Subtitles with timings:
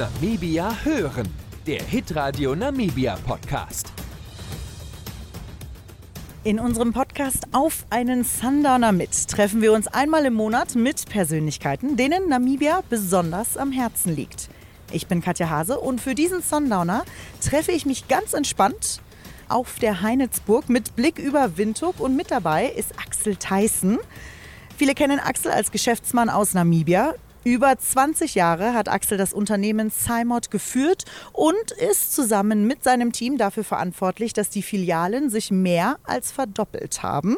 [0.00, 1.28] Namibia hören,
[1.66, 3.92] der Hitradio Namibia Podcast.
[6.42, 11.98] In unserem Podcast Auf einen Sundowner mit treffen wir uns einmal im Monat mit Persönlichkeiten,
[11.98, 14.48] denen Namibia besonders am Herzen liegt.
[14.90, 17.04] Ich bin Katja Hase und für diesen Sundowner
[17.44, 19.02] treffe ich mich ganz entspannt
[19.50, 23.98] auf der Heinitzburg mit Blick über Windhoek und mit dabei ist Axel Theissen.
[24.78, 27.16] Viele kennen Axel als Geschäftsmann aus Namibia.
[27.42, 33.38] Über 20 Jahre hat Axel das Unternehmen Simod geführt und ist zusammen mit seinem Team
[33.38, 37.36] dafür verantwortlich, dass die Filialen sich mehr als verdoppelt haben.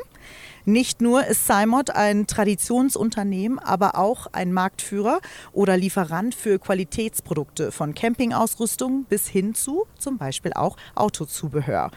[0.64, 5.20] Nicht nur ist Simod ein Traditionsunternehmen, aber auch ein Marktführer
[5.52, 11.90] oder Lieferant für Qualitätsprodukte von Campingausrüstung bis hin zu zum Beispiel auch Autozubehör.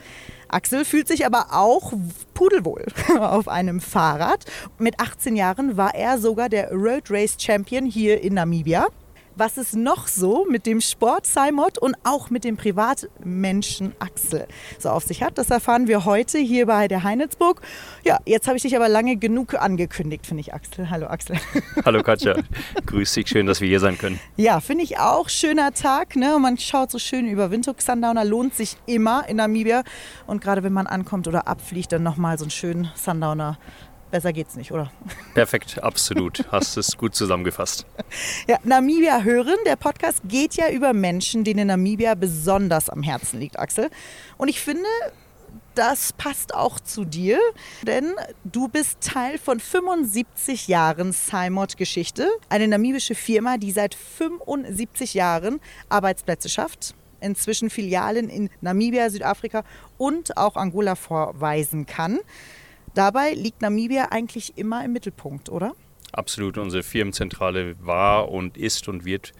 [0.47, 1.93] Axel fühlt sich aber auch
[2.33, 2.85] pudelwohl
[3.19, 4.45] auf einem Fahrrad.
[4.79, 8.87] Mit 18 Jahren war er sogar der Road Race Champion hier in Namibia
[9.35, 14.47] was es noch so mit dem Sport Simon und auch mit dem Privatmenschen Axel
[14.79, 15.37] so auf sich hat.
[15.37, 17.61] Das erfahren wir heute hier bei der Heinitzburg.
[18.03, 20.89] Ja, jetzt habe ich dich aber lange genug angekündigt, finde ich, Axel.
[20.89, 21.37] Hallo, Axel.
[21.85, 22.35] Hallo, Katja.
[22.85, 23.27] Grüß dich.
[23.27, 24.19] Schön, dass wir hier sein können.
[24.37, 25.29] Ja, finde ich auch.
[25.29, 26.15] Schöner Tag.
[26.15, 26.37] Ne?
[26.39, 28.23] Man schaut so schön über Windhoek Sundowner.
[28.23, 29.83] Lohnt sich immer in Namibia.
[30.27, 33.57] Und gerade wenn man ankommt oder abfliegt, dann nochmal so einen schönen Sundowner
[34.11, 34.91] Besser geht's nicht, oder?
[35.33, 36.45] Perfekt, absolut.
[36.51, 37.85] Hast es gut zusammengefasst.
[38.47, 39.55] Ja, Namibia hören.
[39.65, 43.89] Der Podcast geht ja über Menschen, denen Namibia besonders am Herzen liegt, Axel.
[44.37, 44.85] Und ich finde,
[45.73, 47.39] das passt auch zu dir,
[47.83, 55.13] denn du bist Teil von 75 Jahren Simot Geschichte, eine namibische Firma, die seit 75
[55.13, 59.63] Jahren Arbeitsplätze schafft, inzwischen Filialen in Namibia, Südafrika
[59.97, 62.19] und auch Angola vorweisen kann.
[62.95, 65.73] Dabei liegt Namibia eigentlich immer im Mittelpunkt, oder?
[66.13, 66.57] Absolut.
[66.57, 69.33] Unsere Firmenzentrale war und ist und wird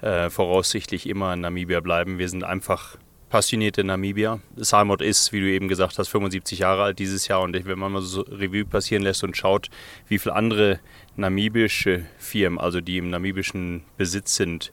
[0.00, 2.18] äh, voraussichtlich immer in Namibia bleiben.
[2.18, 2.96] Wir sind einfach
[3.28, 4.40] passionierte Namibier.
[4.56, 7.92] Salmod ist, wie du eben gesagt hast, 75 Jahre alt dieses Jahr und wenn man
[7.92, 9.70] mal so Revue passieren lässt und schaut,
[10.08, 10.80] wie viele andere
[11.16, 14.72] namibische Firmen, also die im namibischen Besitz sind,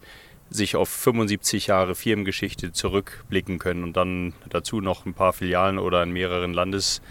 [0.49, 6.03] sich auf 75 Jahre Firmengeschichte zurückblicken können und dann dazu noch ein paar Filialen oder
[6.03, 7.01] in mehreren Landes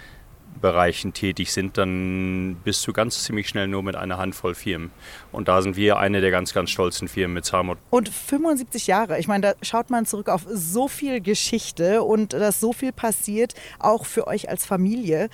[0.61, 4.91] Bereichen tätig sind, dann bist du ganz ziemlich schnell nur mit einer Handvoll Firmen.
[5.33, 7.79] Und da sind wir eine der ganz, ganz stolzen Firmen mit Samot.
[7.91, 12.61] Und 75 Jahre, ich meine, da schaut man zurück auf so viel Geschichte und dass
[12.61, 15.29] so viel passiert, auch für euch als Familie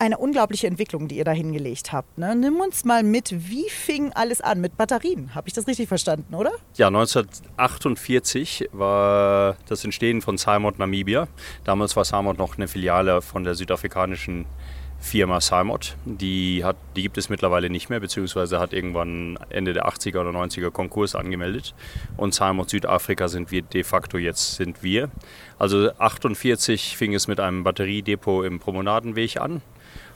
[0.00, 2.18] eine unglaubliche Entwicklung, die ihr da hingelegt habt.
[2.18, 2.34] Ne?
[2.34, 4.60] Nimm uns mal mit, wie fing alles an?
[4.60, 6.52] Mit Batterien, habe ich das richtig verstanden, oder?
[6.76, 11.28] Ja, 1948 war das Entstehen von Simon Namibia.
[11.64, 14.46] Damals war Simon noch eine Filiale von der südafrikanischen
[15.00, 15.96] Firma Simot.
[16.04, 20.30] Die, hat, die gibt es mittlerweile nicht mehr, beziehungsweise hat irgendwann Ende der 80er oder
[20.30, 21.74] 90er Konkurs angemeldet.
[22.16, 25.10] Und Simot Südafrika sind wir de facto jetzt sind wir.
[25.58, 29.62] Also 48 fing es mit einem Batteriedepot im Promenadenweg an.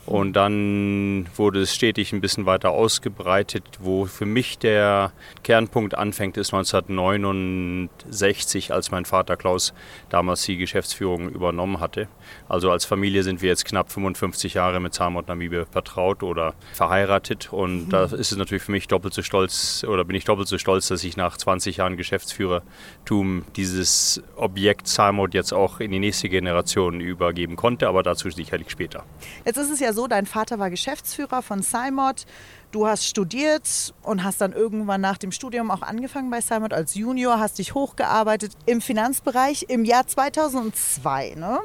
[0.06, 3.64] Und dann wurde es stetig ein bisschen weiter ausgebreitet.
[3.80, 9.72] Wo für mich der Kernpunkt anfängt, ist 1969, als mein Vater Klaus
[10.10, 12.08] damals die Geschäftsführung übernommen hatte.
[12.48, 17.50] Also als Familie sind wir jetzt knapp 55 Jahre mit Zamot Namibia vertraut oder verheiratet.
[17.52, 17.90] Und mhm.
[17.90, 20.88] da ist es natürlich für mich doppelt so stolz oder bin ich doppelt so stolz,
[20.88, 27.00] dass ich nach 20 Jahren Geschäftsführertum dieses Objekt Zamot jetzt auch in die nächste Generation
[27.00, 27.88] übergeben konnte.
[27.88, 29.04] Aber dazu sicherlich später.
[29.46, 32.26] Jetzt ist es ja so, dein Vater war Geschäftsführer von Simod.
[32.72, 36.94] Du hast studiert und hast dann irgendwann nach dem Studium auch angefangen bei Simod als
[36.94, 41.36] Junior, hast dich hochgearbeitet im Finanzbereich im Jahr 2002.
[41.36, 41.58] Ne?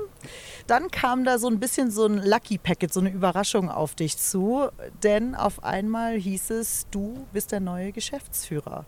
[0.68, 4.18] Dann kam da so ein bisschen so ein Lucky Packet, so eine Überraschung auf dich
[4.18, 4.70] zu,
[5.04, 8.86] denn auf einmal hieß es, du bist der neue Geschäftsführer.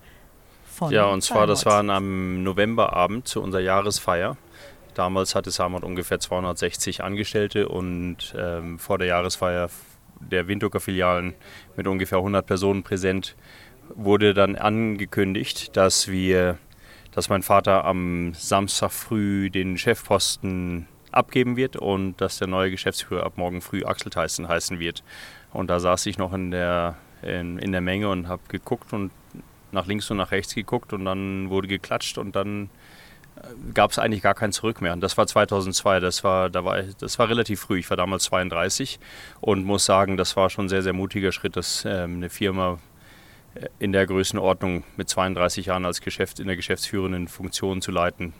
[0.72, 4.38] Von ja, und zwar, das war am Novemberabend zu unserer Jahresfeier.
[4.94, 9.70] Damals hatte Samot ungefähr 260 Angestellte und ähm, vor der Jahresfeier
[10.20, 11.34] der Windhoeker Filialen
[11.76, 13.36] mit ungefähr 100 Personen präsent
[13.96, 16.58] wurde dann angekündigt, dass wir,
[17.12, 23.26] dass mein Vater am Samstag früh den Chefposten abgeben wird und dass der neue Geschäftsführer
[23.26, 25.04] ab morgen früh Axel Tyson heißen wird.
[25.52, 29.12] Und da saß ich noch in der, in, in der Menge und habe geguckt und
[29.72, 32.70] nach links und nach rechts geguckt und dann wurde geklatscht und dann
[33.74, 34.94] gab es eigentlich gar kein Zurück mehr.
[34.94, 37.80] Und das war 2002, das war, da war, das war relativ früh.
[37.80, 39.00] Ich war damals 32
[39.40, 42.80] und muss sagen, das war schon ein sehr, sehr mutiger Schritt, dass ähm, eine Firma
[43.56, 48.34] äh, in der Größenordnung mit 32 Jahren als Geschäft in der geschäftsführenden Funktion zu leiten,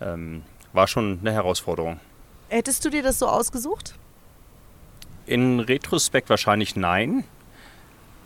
[0.00, 2.00] ähm, war schon eine Herausforderung.
[2.48, 3.94] Hättest du dir das so ausgesucht?
[5.26, 7.24] In Retrospekt wahrscheinlich nein,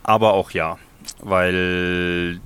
[0.03, 0.79] aber auch ja,
[1.21, 2.41] weil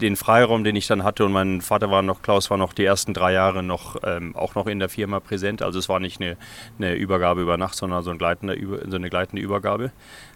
[0.00, 2.84] den Freiraum, den ich dann hatte und mein Vater war noch, Klaus war noch die
[2.84, 5.62] ersten drei Jahre noch ähm, auch noch in der Firma präsent.
[5.62, 6.36] Also es war nicht eine,
[6.78, 9.92] eine Übergabe über Nacht, sondern so, ein so eine gleitende Übergabe.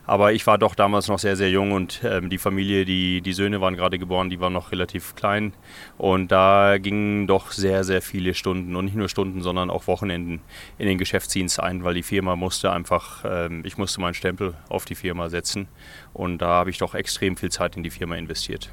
[0.06, 3.32] Aber ich war doch damals noch sehr, sehr jung und ähm, die Familie, die, die
[3.32, 5.52] Söhne waren gerade geboren, die waren noch relativ klein.
[5.98, 10.42] Und da gingen doch sehr, sehr viele Stunden und nicht nur Stunden, sondern auch Wochenenden
[10.78, 14.84] in den Geschäftsdienst ein, weil die Firma musste einfach, ähm, ich musste meinen Stempel auf
[14.84, 15.66] die Firma setzen.
[16.12, 18.70] Und da habe ich doch extrem viel Zeit in die Firma investiert.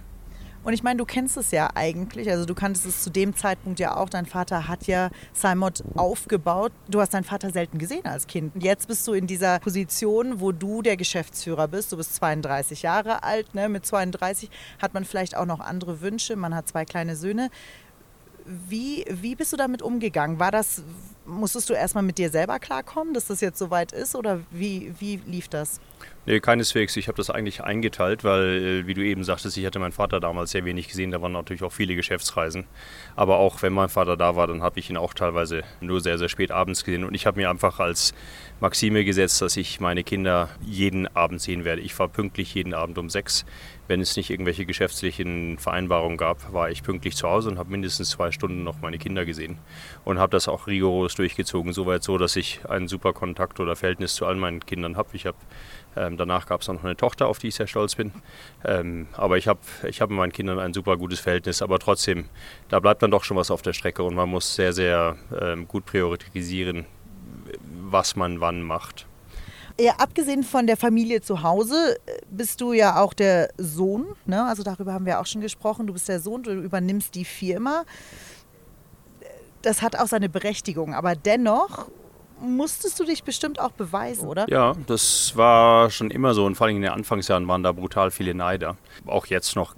[0.64, 3.80] Und ich meine, du kennst es ja eigentlich, also du kanntest es zu dem Zeitpunkt
[3.80, 4.10] ja auch.
[4.10, 6.72] Dein Vater hat ja Simon aufgebaut.
[6.88, 8.56] Du hast deinen Vater selten gesehen als Kind.
[8.56, 11.92] Und jetzt bist du in dieser Position, wo du der Geschäftsführer bist.
[11.92, 13.54] Du bist 32 Jahre alt.
[13.54, 13.68] Ne?
[13.68, 14.50] Mit 32
[14.82, 16.38] hat man vielleicht auch noch andere Wünsche.
[16.38, 17.50] Man hat zwei kleine Söhne.
[18.46, 20.40] Wie, wie bist du damit umgegangen?
[20.40, 20.84] War das,
[21.26, 24.16] musstest du erstmal mit dir selber klarkommen, dass das jetzt soweit ist?
[24.16, 25.82] Oder wie, wie lief das?
[26.26, 26.96] Nee, keineswegs.
[26.96, 30.22] Ich habe das eigentlich eingeteilt, weil, äh, wie du eben sagtest, ich hatte meinen Vater
[30.22, 31.12] damals sehr wenig gesehen.
[31.12, 32.64] Da waren natürlich auch viele Geschäftsreisen.
[33.18, 36.18] Aber auch wenn mein Vater da war, dann habe ich ihn auch teilweise nur sehr,
[36.18, 37.04] sehr spät abends gesehen.
[37.04, 38.14] Und ich habe mir einfach als
[38.62, 41.82] Maxime gesetzt, dass ich meine Kinder jeden Abend sehen werde.
[41.82, 43.44] Ich war pünktlich jeden Abend um sechs.
[43.90, 48.12] Wenn es nicht irgendwelche geschäftlichen Vereinbarungen gab, war ich pünktlich zu Hause und habe mindestens
[48.12, 49.58] zwei Stunden noch meine Kinder gesehen.
[50.06, 51.74] Und habe das auch rigoros durchgezogen.
[51.74, 55.10] Soweit so, dass ich einen super Kontakt oder Verhältnis zu all meinen Kindern habe.
[55.12, 55.38] Ich habe
[55.96, 58.12] ähm, danach gab es noch eine Tochter, auf die ich sehr stolz bin.
[58.66, 61.62] Ähm, aber ich habe ich hab mit meinen Kindern ein super gutes Verhältnis.
[61.62, 62.26] Aber trotzdem,
[62.70, 65.68] da bleibt dann doch schon was auf der Strecke und man muss sehr, sehr ähm,
[65.68, 66.86] gut priorisieren,
[67.90, 69.06] was man wann macht.
[69.80, 74.06] Ja, abgesehen von der Familie zu Hause äh, bist du ja auch der Sohn.
[74.26, 74.44] Ne?
[74.46, 75.88] Also darüber haben wir auch schon gesprochen.
[75.88, 77.84] Du bist der Sohn, du übernimmst die Firma.
[79.64, 80.94] Das hat auch seine Berechtigung.
[80.94, 81.88] Aber dennoch
[82.44, 84.46] musstest du dich bestimmt auch beweisen, oder?
[84.50, 88.12] Ja, das war schon immer so und vor allem in den Anfangsjahren waren da brutal
[88.12, 88.78] viele Neider.
[89.06, 89.76] Auch jetzt noch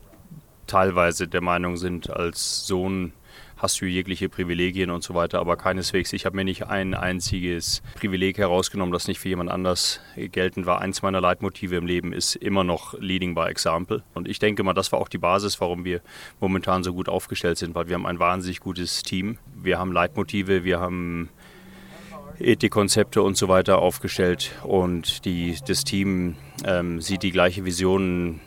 [0.68, 3.14] teilweise der Meinung sind, als Sohn
[3.58, 6.14] hast du jegliche Privilegien und so weiter, aber keineswegs.
[6.14, 10.82] Ich habe mir nicht ein einziges Privileg herausgenommen, das nicht für jemand anders geltend war.
[10.82, 14.04] Eins meiner Leitmotive im Leben ist immer noch Leading by Example.
[14.14, 16.02] Und ich denke mal, das war auch die Basis, warum wir
[16.40, 19.38] momentan so gut aufgestellt sind, weil wir haben ein wahnsinnig gutes Team.
[19.56, 21.30] Wir haben Leitmotive, wir haben
[22.40, 26.36] Ethikkonzepte und so weiter aufgestellt und die, das Team
[26.66, 28.42] ähm, sieht die gleiche Vision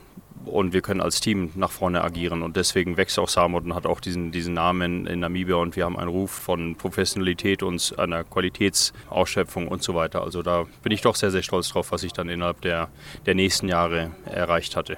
[0.45, 3.87] und wir können als Team nach vorne agieren und deswegen wächst auch Samot und hat
[3.87, 8.25] auch diesen, diesen Namen in Namibia und wir haben einen Ruf von Professionalität und einer
[8.25, 10.23] Qualitätsausschöpfung und so weiter.
[10.23, 12.89] Also da bin ich doch sehr, sehr stolz drauf, was ich dann innerhalb der,
[13.27, 14.97] der nächsten Jahre erreicht hatte.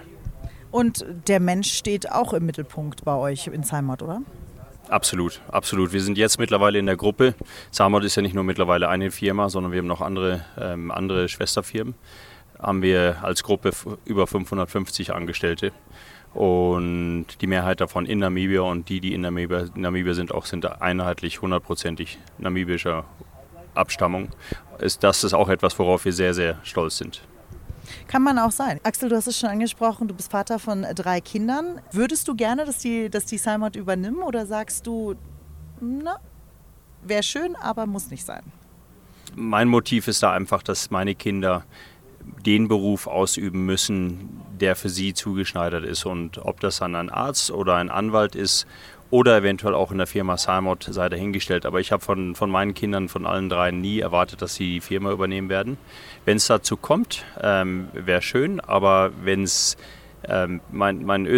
[0.71, 4.23] Und der Mensch steht auch im Mittelpunkt bei euch in Heimat, oder?
[4.91, 5.93] Absolut, absolut.
[5.93, 7.35] Wir sind jetzt mittlerweile in der Gruppe.
[7.71, 11.29] Samod ist ja nicht nur mittlerweile eine Firma, sondern wir haben noch andere, ähm, andere
[11.29, 11.95] Schwesterfirmen.
[12.59, 13.71] Haben wir als Gruppe
[14.05, 15.71] über 550 Angestellte.
[16.35, 20.67] Und die Mehrheit davon in Namibia und die, die in Namibia, Namibia sind, auch sind
[20.83, 23.05] einheitlich hundertprozentig namibischer
[23.75, 24.31] Abstammung.
[24.81, 27.23] Ist, das ist auch etwas, worauf wir sehr, sehr stolz sind.
[28.11, 28.81] Kann man auch sein.
[28.83, 31.81] Axel, du hast es schon angesprochen, du bist Vater von drei Kindern.
[31.93, 35.15] Würdest du gerne, dass die, dass die Simon übernimmt oder sagst du,
[35.81, 36.17] na,
[37.05, 38.43] wäre schön, aber muss nicht sein?
[39.37, 41.63] Mein Motiv ist da einfach, dass meine Kinder
[42.45, 46.05] den Beruf ausüben müssen, der für sie zugeschneidert ist.
[46.05, 48.67] Und ob das dann ein Arzt oder ein Anwalt ist
[49.11, 51.65] oder eventuell auch in der Firma Simot sei dahingestellt.
[51.65, 54.81] Aber ich habe von, von meinen Kindern, von allen drei, nie erwartet, dass sie die
[54.81, 55.79] Firma übernehmen werden.
[56.25, 59.77] Wenn es dazu kommt, ähm, wäre schön, aber wenn es
[60.29, 61.29] ähm, mein, mein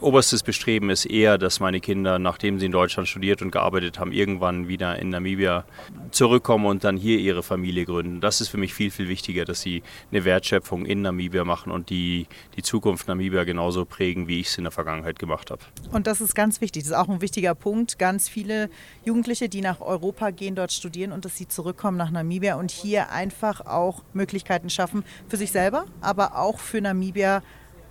[0.00, 4.12] oberstes Bestreben ist eher, dass meine Kinder, nachdem sie in Deutschland studiert und gearbeitet haben,
[4.12, 5.64] irgendwann wieder in Namibia
[6.10, 8.20] zurückkommen und dann hier ihre Familie gründen.
[8.20, 11.90] Das ist für mich viel, viel wichtiger, dass sie eine Wertschöpfung in Namibia machen und
[11.90, 12.26] die,
[12.56, 15.62] die Zukunft Namibia genauso prägen, wie ich es in der Vergangenheit gemacht habe.
[15.92, 16.82] Und das ist ganz wichtig.
[16.82, 17.98] Das ist auch ein wichtiger Punkt.
[17.98, 18.68] Ganz viele
[19.04, 23.10] Jugendliche, die nach Europa gehen, dort studieren und dass sie zurückkommen nach Namibia und hier
[23.10, 27.42] einfach auch Möglichkeiten schaffen für sich selber, aber auch für Namibia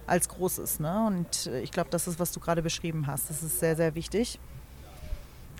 [0.07, 0.79] als groß ist.
[0.79, 1.05] Ne?
[1.07, 3.29] Und äh, ich glaube, das ist, was du gerade beschrieben hast.
[3.29, 4.39] Das ist sehr, sehr wichtig.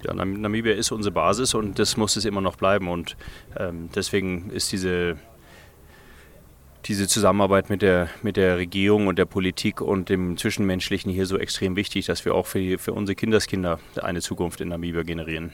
[0.04, 2.88] Ja, Namibia ist unsere Basis und das muss es immer noch bleiben.
[2.88, 3.16] Und
[3.58, 5.18] ähm, deswegen ist diese,
[6.86, 11.38] diese Zusammenarbeit mit der, mit der Regierung und der Politik und dem Zwischenmenschlichen hier so
[11.38, 15.52] extrem wichtig, dass wir auch für, für unsere Kindeskinder eine Zukunft in Namibia generieren.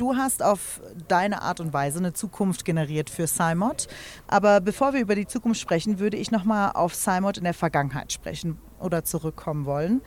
[0.00, 3.86] Du hast auf deine Art und Weise eine Zukunft generiert für Simot.
[4.28, 8.10] Aber bevor wir über die Zukunft sprechen, würde ich nochmal auf Simot in der Vergangenheit
[8.10, 10.00] sprechen oder zurückkommen wollen.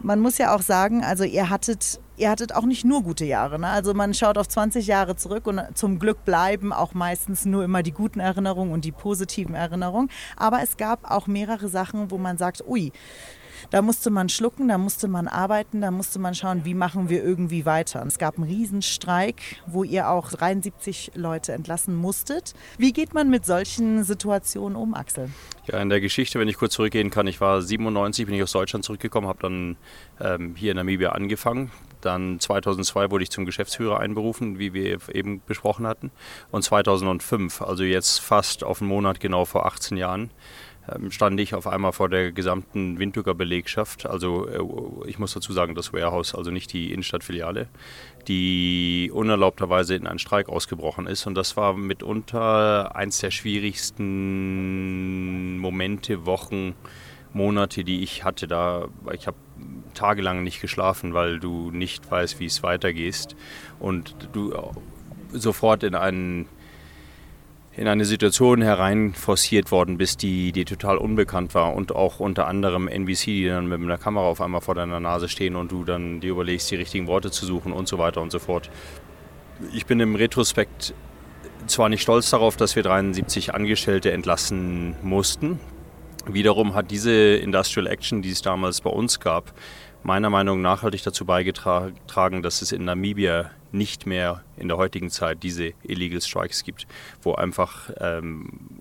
[0.00, 3.58] Man muss ja auch sagen, also ihr hattet, ihr hattet auch nicht nur gute Jahre.
[3.58, 3.66] Ne?
[3.66, 7.82] Also man schaut auf 20 Jahre zurück und zum Glück bleiben auch meistens nur immer
[7.82, 10.08] die guten Erinnerungen und die positiven Erinnerungen.
[10.38, 12.90] Aber es gab auch mehrere Sachen, wo man sagt, ui,
[13.70, 17.22] Da musste man schlucken, da musste man arbeiten, da musste man schauen, wie machen wir
[17.22, 18.04] irgendwie weiter.
[18.06, 22.54] Es gab einen Riesenstreik, wo ihr auch 73 Leute entlassen musstet.
[22.78, 25.30] Wie geht man mit solchen Situationen um, Axel?
[25.66, 28.52] Ja, in der Geschichte, wenn ich kurz zurückgehen kann, ich war 97, bin ich aus
[28.52, 29.76] Deutschland zurückgekommen, habe dann
[30.20, 31.72] ähm, hier in Namibia angefangen.
[32.00, 36.12] Dann 2002 wurde ich zum Geschäftsführer einberufen, wie wir eben besprochen hatten.
[36.52, 40.30] Und 2005, also jetzt fast auf einen Monat genau vor 18 Jahren,
[41.10, 44.06] stand ich auf einmal vor der gesamten Windhoeker Belegschaft.
[44.06, 44.60] Also äh,
[45.08, 47.68] ich muss dazu sagen, das Warehouse, also nicht die Innenstadtfiliale,
[48.28, 51.26] die unerlaubterweise in einen Streik ausgebrochen ist.
[51.26, 54.06] Und das war mitunter eins der schwierigsten
[55.58, 56.74] Momente, Wochen,
[57.32, 58.46] Monate, die ich hatte.
[58.46, 59.36] Da ich habe
[59.94, 63.34] tagelang nicht geschlafen, weil du nicht weißt, wie es weitergeht
[63.78, 64.52] und du
[65.32, 66.48] sofort in einen
[67.76, 72.88] in eine Situation hereinforciert worden bist, die, die total unbekannt war und auch unter anderem
[72.88, 76.20] NBC, die dann mit einer Kamera auf einmal vor deiner Nase stehen und du dann
[76.20, 78.70] dir überlegst, die richtigen Worte zu suchen und so weiter und so fort.
[79.74, 80.94] Ich bin im Retrospekt
[81.66, 85.60] zwar nicht stolz darauf, dass wir 73 Angestellte entlassen mussten.
[86.26, 89.52] Wiederum hat diese Industrial Action, die es damals bei uns gab,
[90.02, 95.10] meiner Meinung nach nachhaltig dazu beigetragen, dass es in Namibia nicht mehr in der heutigen
[95.10, 96.86] Zeit diese Illegal Strikes gibt,
[97.22, 98.80] wo einfach ähm,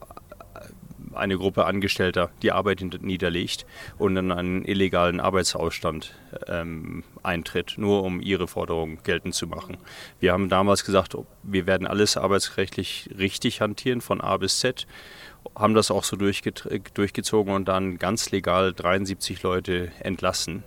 [1.15, 3.65] eine Gruppe Angestellter die Arbeit niederlegt
[3.98, 6.15] und in einen illegalen Arbeitsausstand
[6.48, 9.77] ähm, eintritt, nur um ihre Forderungen geltend zu machen.
[10.20, 14.88] Wir haben damals gesagt, wir werden alles arbeitsrechtlich richtig hantieren, von A bis Z,
[15.56, 20.63] haben das auch so durchgezogen und dann ganz legal 73 Leute entlassen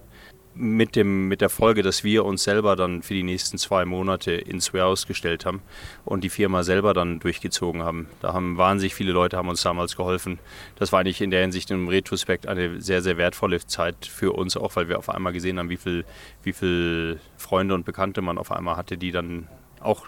[0.54, 4.32] mit, dem, mit der Folge, dass wir uns selber dann für die nächsten zwei Monate
[4.32, 5.62] ins Warehouse gestellt haben
[6.04, 8.08] und die Firma selber dann durchgezogen haben.
[8.20, 10.38] Da haben wahnsinnig viele Leute haben uns damals geholfen.
[10.76, 14.56] Das war eigentlich in der Hinsicht im Retrospekt eine sehr, sehr wertvolle Zeit für uns
[14.56, 16.04] auch, weil wir auf einmal gesehen haben, wie viel,
[16.42, 19.48] wie viel Freunde und Bekannte man auf einmal hatte, die dann
[19.80, 20.06] auch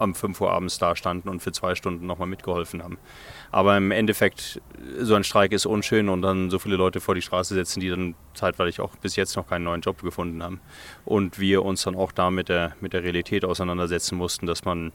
[0.00, 2.98] am 5 Uhr abends da standen und für zwei Stunden nochmal mitgeholfen haben.
[3.52, 4.60] Aber im Endeffekt,
[5.00, 7.88] so ein Streik ist unschön und dann so viele Leute vor die Straße setzen, die
[7.88, 10.60] dann zeitweilig auch bis jetzt noch keinen neuen Job gefunden haben.
[11.04, 14.92] Und wir uns dann auch da mit der, mit der Realität auseinandersetzen mussten, dass man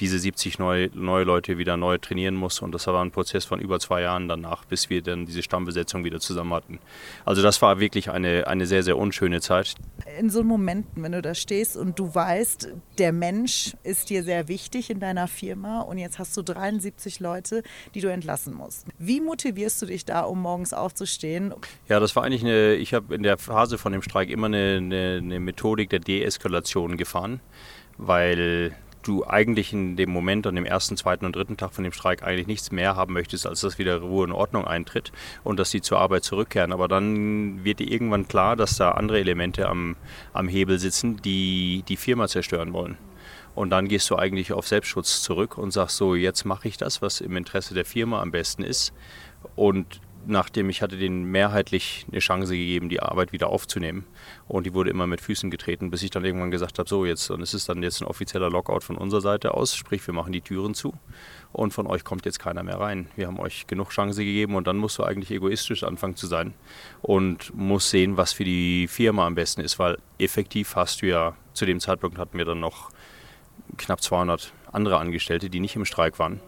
[0.00, 2.60] diese 70 neue, neue Leute wieder neu trainieren muss.
[2.60, 6.04] Und das war ein Prozess von über zwei Jahren danach, bis wir dann diese Stammbesetzung
[6.04, 6.78] wieder zusammen hatten.
[7.24, 9.74] Also das war wirklich eine, eine sehr, sehr unschöne Zeit.
[10.18, 14.48] In so Momenten, wenn du da stehst und du weißt, der Mensch ist dir sehr
[14.48, 17.62] wichtig in deiner Firma und jetzt hast du 73 Leute,
[17.96, 18.86] die du entlassen musst.
[18.98, 21.54] Wie motivierst du dich da, um morgens aufzustehen?
[21.88, 24.76] Ja, das war eigentlich eine, ich habe in der Phase von dem Streik immer eine,
[24.76, 27.40] eine, eine Methodik der Deeskalation gefahren,
[27.96, 31.92] weil du eigentlich in dem Moment, an dem ersten, zweiten und dritten Tag von dem
[31.94, 35.10] Streik eigentlich nichts mehr haben möchtest, als dass wieder Ruhe und Ordnung eintritt
[35.42, 36.72] und dass sie zur Arbeit zurückkehren.
[36.72, 39.96] Aber dann wird dir irgendwann klar, dass da andere Elemente am,
[40.34, 42.98] am Hebel sitzen, die die Firma zerstören wollen.
[43.56, 47.02] Und dann gehst du eigentlich auf Selbstschutz zurück und sagst so, jetzt mache ich das,
[47.02, 48.92] was im Interesse der Firma am besten ist.
[49.56, 54.04] Und nachdem ich hatte denen mehrheitlich eine Chance gegeben, die Arbeit wieder aufzunehmen.
[54.48, 57.30] Und die wurde immer mit Füßen getreten, bis ich dann irgendwann gesagt habe, so jetzt,
[57.30, 60.32] und es ist dann jetzt ein offizieller Lockout von unserer Seite aus, sprich wir machen
[60.32, 60.94] die Türen zu
[61.52, 63.08] und von euch kommt jetzt keiner mehr rein.
[63.16, 66.54] Wir haben euch genug Chance gegeben und dann musst du eigentlich egoistisch anfangen zu sein
[67.02, 71.36] und musst sehen, was für die Firma am besten ist, weil effektiv hast du ja,
[71.54, 72.90] zu dem Zeitpunkt hatten wir dann noch
[73.76, 76.40] knapp 200 andere Angestellte, die nicht im Streik waren,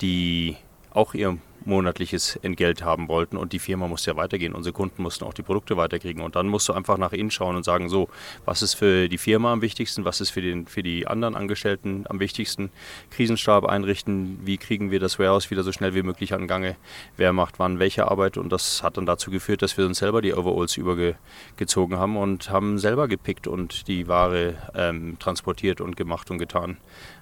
[0.00, 0.56] die
[0.90, 4.54] auch ihr monatliches Entgelt haben wollten und die Firma musste ja weitergehen.
[4.54, 6.22] Unsere Kunden mussten auch die Produkte weiterkriegen.
[6.22, 8.08] Und dann musst du einfach nach innen schauen und sagen, so,
[8.44, 12.04] was ist für die Firma am wichtigsten, was ist für, den, für die anderen Angestellten
[12.08, 12.70] am wichtigsten,
[13.10, 16.76] Krisenstab einrichten, wie kriegen wir das Warehouse wieder so schnell wie möglich an Gange,
[17.16, 18.36] wer macht wann welche Arbeit.
[18.36, 22.50] Und das hat dann dazu geführt, dass wir uns selber die Overalls übergezogen haben und
[22.50, 26.78] haben selber gepickt und die Ware ähm, transportiert und gemacht und getan.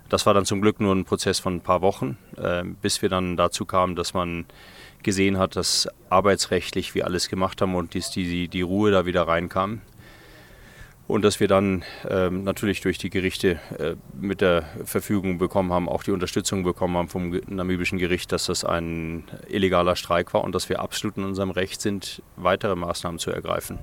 [0.08, 3.08] Das war dann zum Glück nur ein Prozess von ein paar Wochen, äh, bis wir
[3.08, 4.46] dann dazu kamen, dass man
[5.02, 9.28] gesehen hat, dass arbeitsrechtlich wir alles gemacht haben und die, die, die Ruhe da wieder
[9.28, 9.80] reinkam.
[11.08, 15.88] Und dass wir dann ähm, natürlich durch die Gerichte äh, mit der Verfügung bekommen haben,
[15.88, 20.54] auch die Unterstützung bekommen haben vom namibischen Gericht, dass das ein illegaler Streik war und
[20.54, 23.78] dass wir absolut in unserem Recht sind, weitere Maßnahmen zu ergreifen.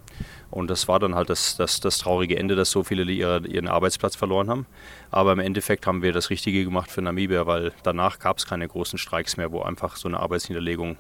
[0.52, 3.68] Und das war dann halt das, das, das traurige Ende, dass so viele ihre, ihren
[3.68, 4.68] Arbeitsplatz verloren haben.
[5.10, 8.68] Aber im Endeffekt haben wir das Richtige gemacht für Namibia, weil danach gab es keine
[8.68, 10.98] großen Streiks mehr, wo einfach so eine Arbeitsniederlegung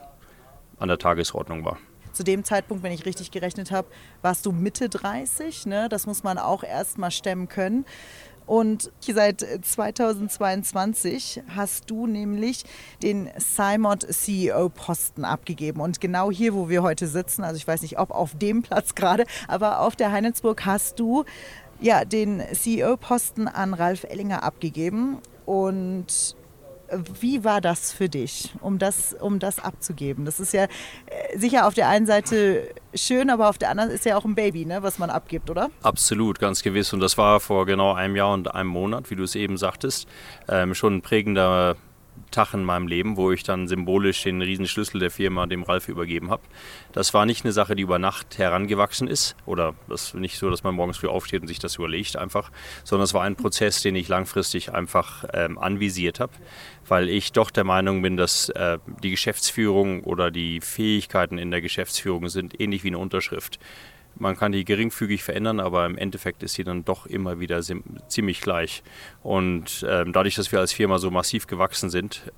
[0.79, 1.77] an der Tagesordnung war
[2.15, 3.87] zu dem Zeitpunkt, wenn ich richtig gerechnet habe,
[4.21, 5.65] warst du Mitte 30.
[5.65, 5.89] Ne?
[5.89, 7.85] Das muss man auch erst mal stemmen können.
[8.45, 12.63] Und seit 2022 hast du nämlich
[13.01, 15.81] den Simon CEO-Posten abgegeben.
[15.81, 18.93] Und genau hier, wo wir heute sitzen, also ich weiß nicht, ob auf dem Platz
[18.93, 21.25] gerade, aber auf der Heinetzburg hast du
[21.81, 25.17] ja den CEO-Posten an Ralf Ellinger abgegeben.
[25.47, 26.35] Und
[27.19, 30.25] wie war das für dich, um das, um das abzugeben?
[30.25, 34.05] Das ist ja äh, sicher auf der einen Seite schön, aber auf der anderen ist
[34.05, 35.69] ja auch ein Baby, ne, was man abgibt, oder?
[35.81, 36.93] Absolut, ganz gewiss.
[36.93, 40.07] Und das war vor genau einem Jahr und einem Monat, wie du es eben sagtest,
[40.47, 41.75] ähm, schon ein prägender
[42.35, 46.29] Tag in meinem Leben, wo ich dann symbolisch den Riesenschlüssel der Firma dem Ralf übergeben
[46.29, 46.43] habe.
[46.91, 50.63] Das war nicht eine Sache, die über Nacht herangewachsen ist oder das nicht so, dass
[50.63, 52.51] man morgens früh aufsteht und sich das überlegt einfach,
[52.83, 56.33] sondern es war ein Prozess, den ich langfristig einfach ähm, anvisiert habe,
[56.87, 61.61] weil ich doch der Meinung bin, dass äh, die Geschäftsführung oder die Fähigkeiten in der
[61.61, 63.59] Geschäftsführung sind ähnlich wie eine Unterschrift.
[64.17, 67.61] Man kann die geringfügig verändern, aber im Endeffekt ist sie dann doch immer wieder
[68.07, 68.83] ziemlich gleich.
[69.23, 72.31] Und ähm, dadurch, dass wir als Firma so massiv gewachsen sind,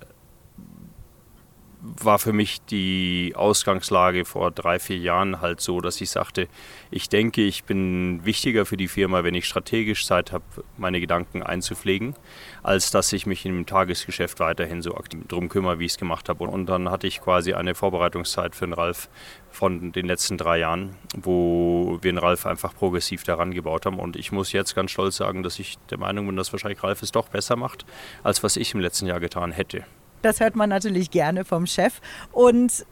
[1.96, 6.48] war für mich die Ausgangslage vor drei, vier Jahren halt so, dass ich sagte,
[6.90, 10.44] ich denke, ich bin wichtiger für die Firma, wenn ich strategisch Zeit habe,
[10.76, 12.14] meine Gedanken einzupflegen,
[12.62, 16.28] als dass ich mich im Tagesgeschäft weiterhin so aktiv drum kümmere, wie ich es gemacht
[16.28, 16.44] habe.
[16.44, 19.08] Und dann hatte ich quasi eine Vorbereitungszeit für den Ralf
[19.50, 23.98] von den letzten drei Jahren, wo wir den Ralf einfach progressiv daran gebaut haben.
[23.98, 27.02] Und ich muss jetzt ganz stolz sagen, dass ich der Meinung bin, dass wahrscheinlich Ralf
[27.02, 27.84] es doch besser macht,
[28.22, 29.84] als was ich im letzten Jahr getan hätte.
[30.28, 32.02] Das hört man natürlich gerne vom Chef.
[32.32, 32.84] Und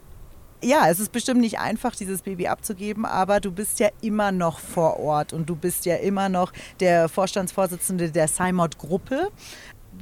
[0.63, 4.57] ja, es ist bestimmt nicht einfach, dieses Baby abzugeben, aber du bist ja immer noch
[4.57, 9.27] vor Ort und du bist ja immer noch der Vorstandsvorsitzende der Simot-Gruppe.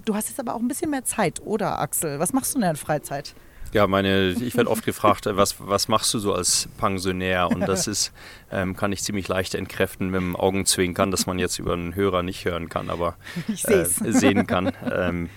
[0.06, 2.20] Du hast jetzt aber auch ein bisschen mehr Zeit, oder Axel?
[2.20, 3.36] Was machst du in der Freizeit?
[3.74, 7.50] Ja, meine, ich werde oft gefragt, was, was machst du so als Pensionär?
[7.50, 8.14] Und das ist,
[8.50, 12.24] ähm, kann ich ziemlich leicht entkräften mit dem Augenzwinkern, dass man jetzt über einen Hörer
[12.24, 13.18] nicht hören kann, aber
[13.50, 14.72] äh, sehen kann.
[14.90, 15.30] Ähm,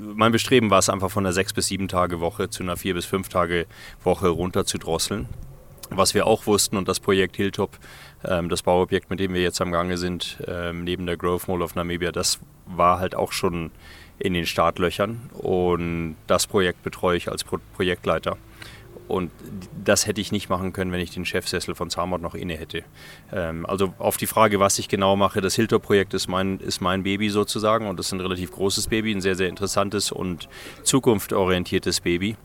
[0.00, 2.94] mein Bestreben war es einfach von einer sechs bis sieben Tage Woche zu einer vier
[2.94, 3.66] bis fünf Tage
[4.02, 5.28] Woche runter zu drosseln.
[5.90, 7.78] Was wir auch wussten und das Projekt Hilltop,
[8.24, 11.62] ähm, das Bauobjekt, mit dem wir jetzt am Gange sind, ähm, neben der Growth Mall
[11.62, 13.70] of Namibia, das war halt auch schon
[14.18, 18.36] in den Startlöchern und das Projekt betreue ich als Pro Projektleiter.
[19.08, 19.30] Und
[19.84, 22.82] das hätte ich nicht machen können, wenn ich den Chefsessel von Zamot noch inne hätte.
[23.32, 27.02] Ähm, also auf die Frage, was ich genau mache, das Hilter-Projekt ist mein, ist mein
[27.02, 30.48] Baby sozusagen und das ist ein relativ großes Baby, ein sehr, sehr interessantes und
[30.82, 32.36] zukunftsorientiertes Baby.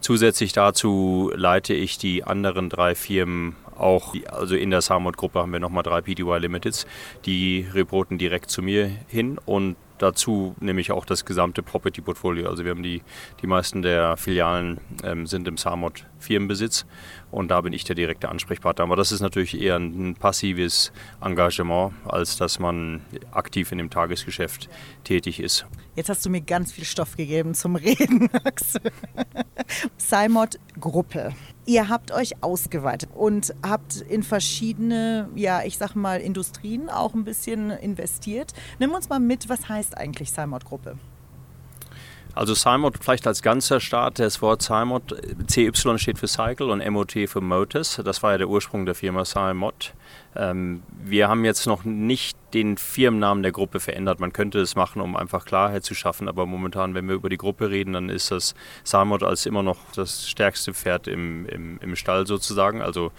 [0.00, 5.60] Zusätzlich dazu leite ich die anderen drei Firmen auch, also in der Samot-Gruppe haben wir
[5.60, 6.86] nochmal drei PTY Limiteds,
[7.24, 12.48] die reporten direkt zu mir hin und dazu nehme ich auch das gesamte Property-Portfolio.
[12.48, 13.02] Also wir haben die,
[13.40, 16.86] die meisten der Filialen ähm, sind im Samot Firmenbesitz
[17.30, 18.84] und da bin ich der direkte Ansprechpartner.
[18.84, 24.68] Aber das ist natürlich eher ein passives Engagement, als dass man aktiv in dem Tagesgeschäft
[25.04, 25.66] tätig ist.
[25.94, 28.82] Jetzt hast du mir ganz viel Stoff gegeben zum Reden, Axel.
[29.96, 31.34] Simot Gruppe.
[31.68, 37.24] Ihr habt euch ausgeweitet und habt in verschiedene, ja, ich sag mal, Industrien auch ein
[37.24, 38.52] bisschen investiert.
[38.78, 40.96] Nimm uns mal mit, was heißt eigentlich Simot Gruppe?
[42.36, 45.16] Also Simot vielleicht als ganzer Start, das Wort Simot,
[45.48, 47.98] CY steht für Cycle und MOT für Motors.
[48.04, 49.94] Das war ja der Ursprung der Firma Simot.
[50.36, 54.20] Ähm, wir haben jetzt noch nicht den Firmennamen der Gruppe verändert.
[54.20, 57.38] Man könnte es machen, um einfach Klarheit zu schaffen, aber momentan, wenn wir über die
[57.38, 61.96] Gruppe reden, dann ist das Simot als immer noch das stärkste Pferd im, im, im
[61.96, 62.82] Stall sozusagen.
[62.82, 63.12] Also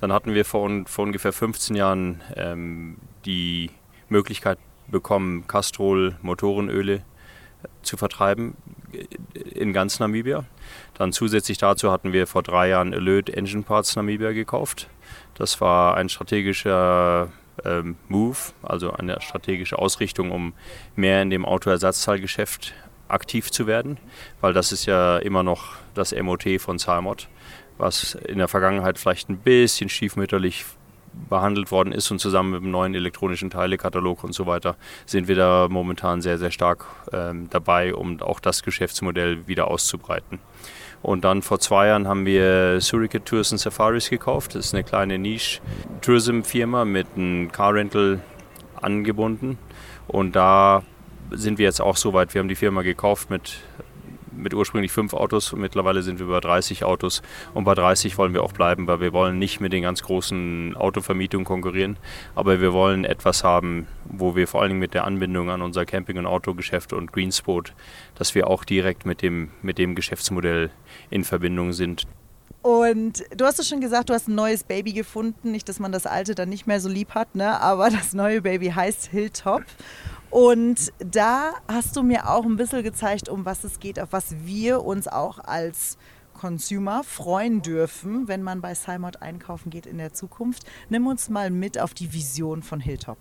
[0.00, 3.70] dann hatten wir vor, vor ungefähr 15 Jahren ähm, die
[4.08, 4.58] Möglichkeit
[4.88, 7.04] bekommen, Castrol Motorenöle
[7.82, 8.56] zu vertreiben
[9.54, 10.44] in ganz Namibia.
[10.94, 14.88] Dann zusätzlich dazu hatten wir vor drei Jahren Alert Engine Parts Namibia gekauft.
[15.34, 17.28] Das war ein strategischer
[17.64, 20.54] ähm, Move, also eine strategische Ausrichtung, um
[20.96, 22.74] mehr in dem Autoersatzteilgeschäft
[23.08, 23.98] aktiv zu werden,
[24.40, 27.28] weil das ist ja immer noch das MOT von Salmot,
[27.78, 30.64] was in der Vergangenheit vielleicht ein bisschen stiefmütterlich
[31.28, 35.36] behandelt worden ist und zusammen mit dem neuen elektronischen Teilekatalog und so weiter sind wir
[35.36, 40.38] da momentan sehr, sehr stark ähm, dabei, um auch das Geschäftsmodell wieder auszubreiten.
[41.02, 44.54] Und dann vor zwei Jahren haben wir Suricate Tours and Safaris gekauft.
[44.54, 48.20] Das ist eine kleine Niche-Tourism-Firma mit einem Car-Rental
[48.80, 49.58] angebunden.
[50.08, 50.82] Und da
[51.30, 52.32] sind wir jetzt auch so weit.
[52.32, 53.60] Wir haben die Firma gekauft mit
[54.36, 57.22] mit ursprünglich fünf Autos mittlerweile sind wir bei 30 Autos.
[57.54, 60.76] Und bei 30 wollen wir auch bleiben, weil wir wollen nicht mit den ganz großen
[60.76, 61.96] Autovermietungen konkurrieren,
[62.34, 65.84] aber wir wollen etwas haben, wo wir vor allen Dingen mit der Anbindung an unser
[65.86, 67.74] Camping- und Autogeschäft und Greensport,
[68.14, 70.70] dass wir auch direkt mit dem, mit dem Geschäftsmodell
[71.10, 72.06] in Verbindung sind.
[72.64, 75.52] Und du hast es schon gesagt, du hast ein neues Baby gefunden.
[75.52, 77.60] Nicht, dass man das alte dann nicht mehr so lieb hat, ne?
[77.60, 79.64] aber das neue Baby heißt Hilltop.
[80.34, 84.34] Und da hast du mir auch ein bisschen gezeigt, um was es geht, auf was
[84.44, 85.96] wir uns auch als
[86.32, 90.64] Consumer freuen dürfen, wenn man bei Simon einkaufen geht in der Zukunft.
[90.88, 93.18] Nimm uns mal mit auf die Vision von Hilltop.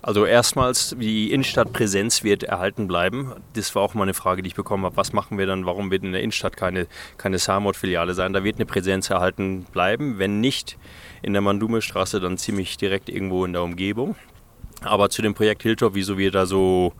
[0.00, 3.32] Also erstmals, die Innenstadtpräsenz wird erhalten bleiben.
[3.54, 4.96] Das war auch mal eine Frage, die ich bekommen habe.
[4.96, 5.66] Was machen wir dann?
[5.66, 6.86] Warum wird in der Innenstadt keine,
[7.18, 8.32] keine Samot-Filiale sein?
[8.32, 10.20] Da wird eine Präsenz erhalten bleiben.
[10.20, 10.78] Wenn nicht
[11.22, 14.14] in der Mandume-Straße, dann ziemlich direkt irgendwo in der Umgebung.
[14.86, 16.92] Aber zu dem Projekt Hilltop, wieso wir da so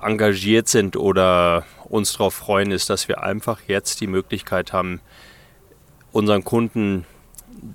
[0.00, 5.00] engagiert sind oder uns darauf freuen, ist, dass wir einfach jetzt die Möglichkeit haben,
[6.12, 7.04] unseren Kunden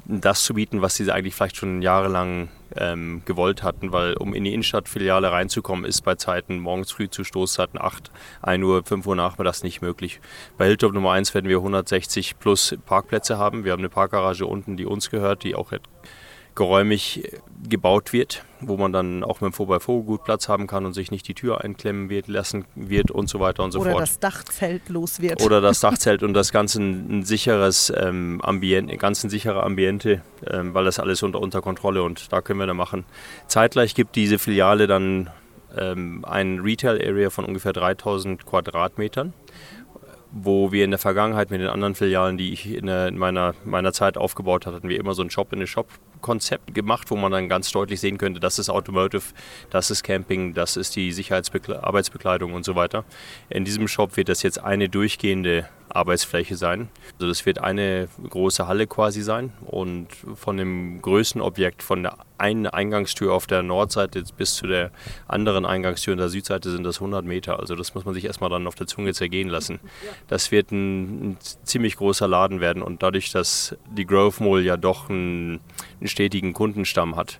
[0.05, 4.43] das zu bieten, was sie eigentlich vielleicht schon jahrelang ähm, gewollt hatten, weil um in
[4.43, 9.15] die Innenstadtfiliale reinzukommen, ist bei Zeiten morgens früh zu Stoßzeiten 8, 1 Uhr, 5 Uhr
[9.15, 10.21] nachmittags nicht möglich.
[10.57, 13.65] Bei Hilltop Nummer 1 werden wir 160 plus Parkplätze haben.
[13.65, 15.71] Wir haben eine Parkgarage unten, die uns gehört, die auch
[16.55, 17.31] geräumig
[17.67, 21.11] gebaut wird, wo man dann auch mit dem 4x4 gut Platz haben kann und sich
[21.11, 23.95] nicht die Tür einklemmen wird, lassen wird und so weiter und so Oder fort.
[23.95, 25.41] Oder das Dachzelt los wird.
[25.41, 30.73] Oder das Dachzelt und das Ganze ein sicheres ähm, Ambiente, ganz ein sicherer Ambiente, ähm,
[30.73, 33.05] weil das alles unter, unter Kontrolle und da können wir da machen.
[33.47, 35.29] Zeitgleich gibt diese Filiale dann
[35.77, 39.33] ähm, ein Retail-Area von ungefähr 3000 Quadratmetern
[40.35, 43.53] wo wir in der Vergangenheit mit den anderen Filialen, die ich in, der, in meiner,
[43.65, 45.29] meiner Zeit aufgebaut hatte, hatten wir immer so ein
[46.23, 49.23] Shop-in-a-Shop-Konzept gemacht, wo man dann ganz deutlich sehen könnte, das ist Automotive,
[49.69, 53.03] das ist Camping, das ist die Sicherheitsarbeitsbekleidung und so weiter.
[53.49, 56.89] In diesem Shop wird das jetzt eine durchgehende Arbeitsfläche sein.
[57.15, 62.17] Also das wird eine große Halle quasi sein und von dem größten Objekt, von der
[62.37, 64.91] einen Eingangstür auf der Nordseite bis zu der
[65.27, 67.59] anderen Eingangstür in der Südseite sind das 100 Meter.
[67.59, 69.79] Also das muss man sich erstmal dann auf der Zunge zergehen lassen.
[70.27, 74.77] Das wird ein, ein ziemlich großer Laden werden und dadurch, dass die Grove Mall ja
[74.77, 75.61] doch einen,
[75.99, 77.39] einen stetigen Kundenstamm hat,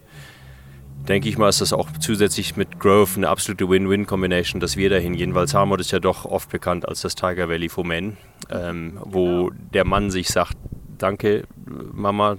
[1.08, 5.16] denke ich mal, ist das auch zusätzlich mit Grove eine absolute Win-Win-Combination, dass wir dahin
[5.16, 8.18] gehen, weil Samod ist ja doch oft bekannt als das Tiger Valley for Men,
[8.50, 10.58] ähm, wo der Mann sich sagt,
[10.98, 12.38] danke Mama,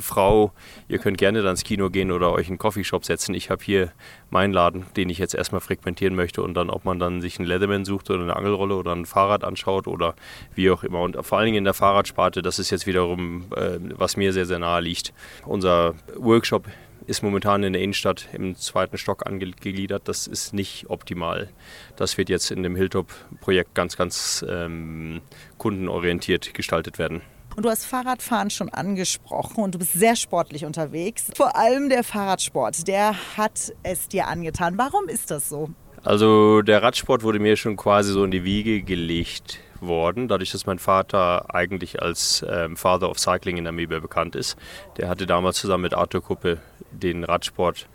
[0.00, 0.52] Frau,
[0.88, 3.34] ihr könnt gerne dann ins Kino gehen oder euch in einen Coffeeshop setzen.
[3.34, 3.92] Ich habe hier
[4.30, 7.48] meinen Laden, den ich jetzt erstmal frequentieren möchte und dann, ob man dann sich einen
[7.48, 10.14] Leatherman sucht oder eine Angelrolle oder ein Fahrrad anschaut oder
[10.54, 11.00] wie auch immer.
[11.00, 14.46] Und vor allen Dingen in der Fahrradsparte, das ist jetzt wiederum, äh, was mir sehr,
[14.46, 15.12] sehr nahe liegt.
[15.44, 16.66] Unser Workshop
[17.06, 20.08] ist momentan in der Innenstadt im zweiten Stock angegliedert.
[20.08, 21.48] Das ist nicht optimal.
[21.96, 25.20] Das wird jetzt in dem Hilltop-Projekt ganz, ganz ähm,
[25.58, 27.22] kundenorientiert gestaltet werden.
[27.56, 31.30] Und du hast Fahrradfahren schon angesprochen und du bist sehr sportlich unterwegs.
[31.34, 34.76] Vor allem der Fahrradsport, der hat es dir angetan.
[34.76, 35.70] Warum ist das so?
[36.04, 40.66] Also der Radsport wurde mir schon quasi so in die Wiege gelegt worden, dadurch, dass
[40.66, 44.56] mein Vater eigentlich als ähm, Father of Cycling in Namibia bekannt ist.
[44.96, 46.58] Der hatte damals zusammen mit Arthur Kuppe
[46.90, 47.88] den Radsport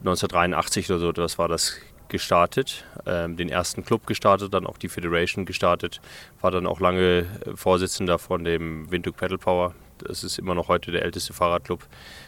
[0.00, 4.88] 1983 oder so, das war das gestartet, ähm, den ersten Club gestartet, dann auch die
[4.88, 6.00] Federation gestartet,
[6.40, 9.74] war dann auch lange äh, Vorsitzender von dem Windhoek Pedal Power.
[9.98, 11.84] Das ist immer noch heute der älteste Fahrradclub.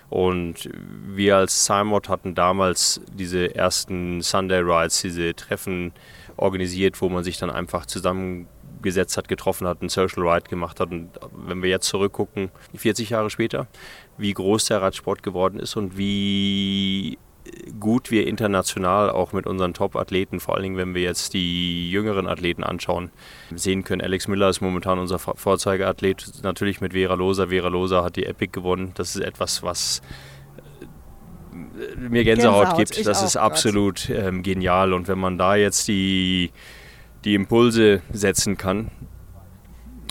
[0.08, 0.68] Und
[1.06, 5.92] wir als Simod hatten damals diese ersten Sunday Rides, diese Treffen
[6.36, 7.86] organisiert, wo man sich dann einfach
[8.80, 10.90] zusammengesetzt hat, getroffen hat, einen Social Ride gemacht hat.
[10.90, 11.10] Und
[11.46, 13.66] wenn wir jetzt zurückgucken, 40 Jahre später,
[14.18, 17.18] wie groß der Radsport geworden ist und wie
[17.80, 22.28] gut wir international auch mit unseren Top-Athleten, vor allen Dingen wenn wir jetzt die jüngeren
[22.28, 23.10] Athleten anschauen,
[23.54, 24.02] sehen können.
[24.02, 27.48] Alex Müller ist momentan unser Vorzeigeathlet, natürlich mit Vera Losa.
[27.48, 28.92] Vera Losa hat die Epic gewonnen.
[28.94, 30.02] Das ist etwas, was
[31.52, 33.06] äh, mir Gänsehaut, Gänsehaut gibt.
[33.06, 34.92] Das ist absolut ähm, genial.
[34.92, 36.52] Und wenn man da jetzt die,
[37.24, 38.90] die Impulse setzen kann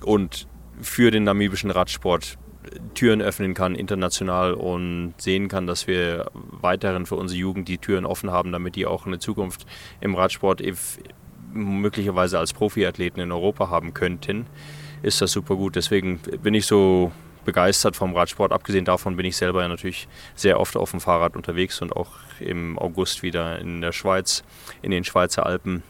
[0.04, 0.48] und
[0.82, 2.38] für den namibischen Radsport
[2.94, 8.06] Türen öffnen kann international und sehen kann, dass wir weiterhin für unsere Jugend die Türen
[8.06, 9.66] offen haben, damit die auch eine Zukunft
[10.02, 10.62] im Radsport
[11.52, 14.46] möglicherweise als Profiathleten in Europa haben könnten,
[15.02, 15.76] ist das super gut.
[15.76, 17.12] Deswegen bin ich so
[17.46, 18.52] begeistert vom Radsport.
[18.52, 22.12] Abgesehen davon bin ich selber ja natürlich sehr oft auf dem Fahrrad unterwegs und auch
[22.40, 24.44] im August wieder in der Schweiz,
[24.82, 25.82] in den Schweizer Alpen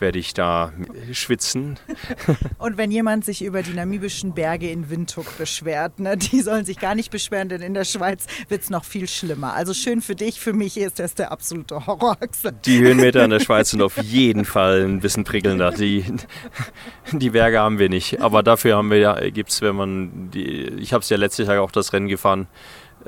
[0.00, 0.72] werde ich da
[1.12, 1.78] schwitzen.
[2.58, 6.78] Und wenn jemand sich über die namibischen Berge in Windhoek beschwert, ne, die sollen sich
[6.78, 9.54] gar nicht beschweren, denn in der Schweiz wird es noch viel schlimmer.
[9.54, 12.16] Also schön für dich, für mich ist das der absolute Horror.
[12.64, 15.70] Die Höhenmeter in der Schweiz sind auf jeden Fall ein bisschen prickelnder.
[15.72, 16.04] Die,
[17.12, 18.20] die Berge haben wir nicht.
[18.20, 20.44] Aber dafür haben wir ja, gibt es, wenn man, die,
[20.78, 22.46] ich habe es ja letztes Jahr auch das Rennen gefahren,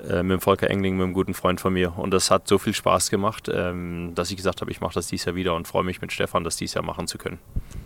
[0.08, 1.96] äh, mit dem Volker Engling, mit einem guten Freund von mir.
[1.96, 5.08] Und das hat so viel Spaß gemacht, ähm, dass ich gesagt habe, ich mache das
[5.08, 7.38] dieses Jahr wieder und freue mich mit Stefan, das dieses Jahr machen zu können.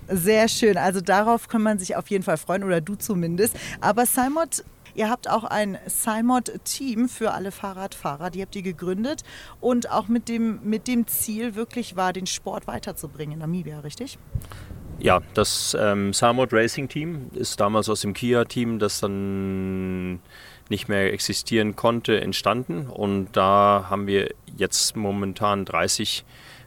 [0.08, 0.76] Sehr schön.
[0.76, 3.56] Also darauf kann man sich auf jeden Fall freuen oder du zumindest.
[3.80, 4.48] Aber Simon,
[4.94, 9.22] Ihr habt auch ein Simod-Team für alle Fahrradfahrer, die habt ihr gegründet
[9.60, 14.18] und auch mit dem, mit dem Ziel wirklich war, den Sport weiterzubringen in Namibia, richtig?
[14.98, 20.20] Ja, das ähm, Simod Racing Team ist damals aus dem Kia-Team, das dann
[20.68, 22.88] nicht mehr existieren konnte, entstanden.
[22.88, 26.24] Und da haben wir jetzt momentan 30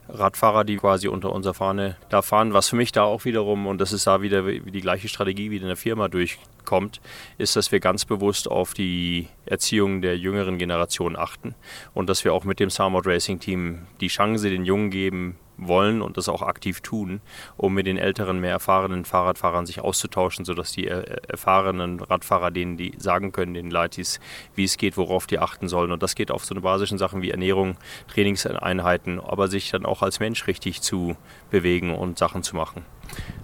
[0.07, 2.53] Radfahrer, die quasi unter unserer Fahne da fahren.
[2.53, 5.57] Was für mich da auch wiederum, und das ist da wieder die gleiche Strategie wie
[5.57, 7.01] in der Firma durchkommt,
[7.37, 11.55] ist, dass wir ganz bewusst auf die Erziehung der jüngeren Generation achten
[11.93, 16.01] und dass wir auch mit dem Sarmod Racing Team die Chance den Jungen geben, wollen
[16.01, 17.21] und das auch aktiv tun,
[17.57, 22.93] um mit den älteren, mehr erfahrenen Fahrradfahrern sich auszutauschen, sodass die erfahrenen Radfahrer denen die
[22.97, 24.19] sagen können, den Leitis,
[24.55, 25.91] wie es geht, worauf die achten sollen.
[25.91, 30.01] Und das geht auf so eine basischen Sachen wie Ernährung, Trainingseinheiten, aber sich dann auch
[30.01, 31.15] als Mensch richtig zu
[31.49, 32.85] bewegen und Sachen zu machen.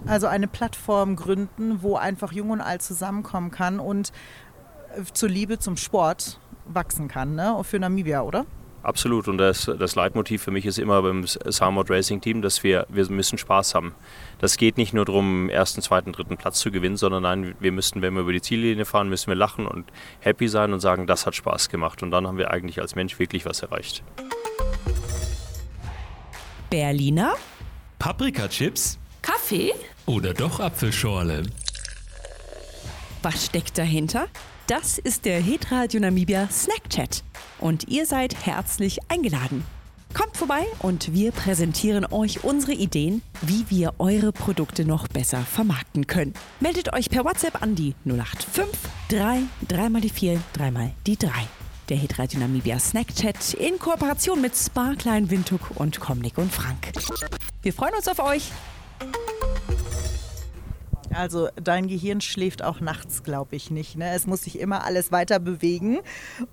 [0.06, 4.12] Also eine Plattform gründen, wo einfach Jung und Alt zusammenkommen kann und
[5.14, 7.58] zur Liebe zum Sport wachsen kann, ne?
[7.62, 8.44] Für Namibia, oder?
[8.82, 9.28] Absolut.
[9.28, 13.08] Und das, das Leitmotiv für mich ist immer beim Sarmod Racing Team, dass wir, wir
[13.10, 13.94] müssen Spaß haben.
[14.38, 18.02] Das geht nicht nur darum, ersten, zweiten, dritten Platz zu gewinnen, sondern nein, wir müssen,
[18.02, 19.86] wenn wir über die Ziellinie fahren, müssen wir lachen und
[20.20, 22.02] happy sein und sagen, das hat Spaß gemacht.
[22.02, 24.02] Und dann haben wir eigentlich als Mensch wirklich was erreicht.
[26.70, 27.34] Berliner?
[27.98, 28.98] Paprikachips?
[29.20, 29.72] Kaffee?
[30.06, 31.44] Oder doch Apfelschorle?
[33.22, 34.26] Was steckt dahinter?
[34.72, 37.24] Das ist der Hitradio Namibia Snack Chat
[37.60, 39.66] und ihr seid herzlich eingeladen.
[40.14, 46.06] Kommt vorbei und wir präsentieren euch unsere Ideen, wie wir eure Produkte noch besser vermarkten
[46.06, 46.32] können.
[46.60, 48.78] Meldet euch per WhatsApp an die 085
[49.10, 51.28] 3 3 mal die 4 3 mal die 3.
[51.90, 56.92] Der Hitradio Namibia Snack Chat in Kooperation mit Sparkline, Windhoek und Komnik und Frank.
[57.60, 58.50] Wir freuen uns auf euch.
[61.14, 63.96] Also dein Gehirn schläft auch nachts, glaube ich nicht.
[63.96, 64.14] Ne?
[64.14, 65.98] Es muss sich immer alles weiter bewegen.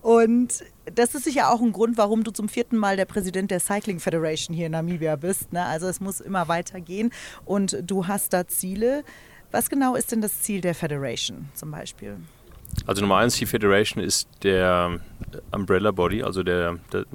[0.01, 3.59] Und das ist sicher auch ein Grund, warum du zum vierten Mal der Präsident der
[3.59, 5.53] Cycling Federation hier in Namibia bist.
[5.53, 5.63] Ne?
[5.63, 7.11] Also es muss immer weitergehen
[7.45, 9.03] und du hast da Ziele.
[9.51, 12.17] Was genau ist denn das Ziel der Federation zum Beispiel?
[12.85, 14.99] Also Nummer eins, die Federation ist der
[15.51, 17.05] Umbrella Body, also der, der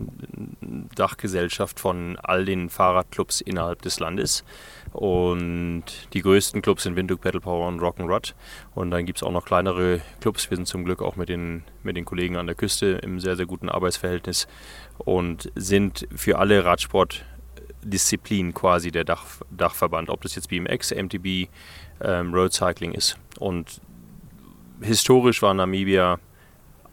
[0.94, 4.44] Dachgesellschaft von all den Fahrradclubs innerhalb des Landes.
[4.92, 8.34] Und die größten Clubs sind Windhoek, Pedal Power und Rock'n'Rod.
[8.74, 10.48] Und dann gibt es auch noch kleinere Clubs.
[10.50, 13.34] Wir sind zum Glück auch mit den, mit den Kollegen an der Küste im sehr,
[13.34, 14.46] sehr guten Arbeitsverhältnis
[14.98, 20.10] und sind für alle Radsportdisziplinen quasi der Dach, Dachverband.
[20.10, 21.48] Ob das jetzt BMX, MTB,
[22.00, 23.18] ähm, Road Cycling ist.
[23.40, 23.80] Und
[24.84, 26.18] historisch war Namibia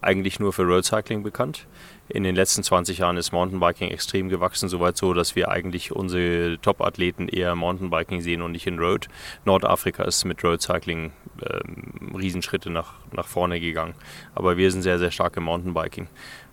[0.01, 1.67] eigentlich nur für Road Cycling bekannt.
[2.09, 6.57] In den letzten 20 Jahren ist Mountainbiking extrem gewachsen, soweit so, dass wir eigentlich unsere
[6.61, 9.07] Top-Athleten eher Mountainbiking sehen und nicht in Road.
[9.45, 13.93] Nordafrika ist mit Road Cycling ähm, Riesenschritte nach, nach vorne gegangen.
[14.35, 16.07] Aber wir sind sehr, sehr stark im Mountainbiking.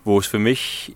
[0.05, 0.95] Wo es für mich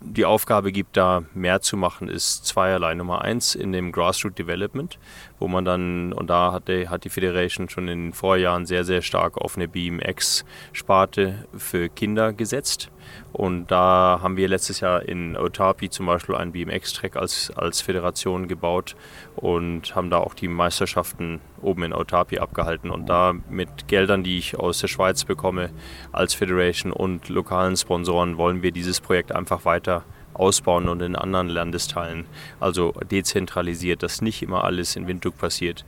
[0.00, 2.94] die Aufgabe gibt, da mehr zu machen, ist zweierlei.
[2.94, 4.98] Nummer eins in dem Grassroot Development,
[5.38, 8.84] wo man dann, und da hat die, hat die Federation schon in den Vorjahren sehr,
[8.84, 12.90] sehr stark auf eine BMX-Sparte für Kinder gesetzt.
[13.32, 18.48] Und da haben wir letztes Jahr in Otapi zum Beispiel einen BMX-Track als, als Föderation
[18.48, 18.96] gebaut
[19.36, 22.90] und haben da auch die Meisterschaften oben in Otapi abgehalten.
[22.90, 25.70] Und da mit Geldern, die ich aus der Schweiz bekomme
[26.12, 30.04] als Federation und lokalen Sponsoren, wollen wir dieses Projekt einfach weiter
[30.38, 32.26] ausbauen und in anderen Landesteilen,
[32.60, 35.84] also dezentralisiert, dass nicht immer alles in Windhoek passiert,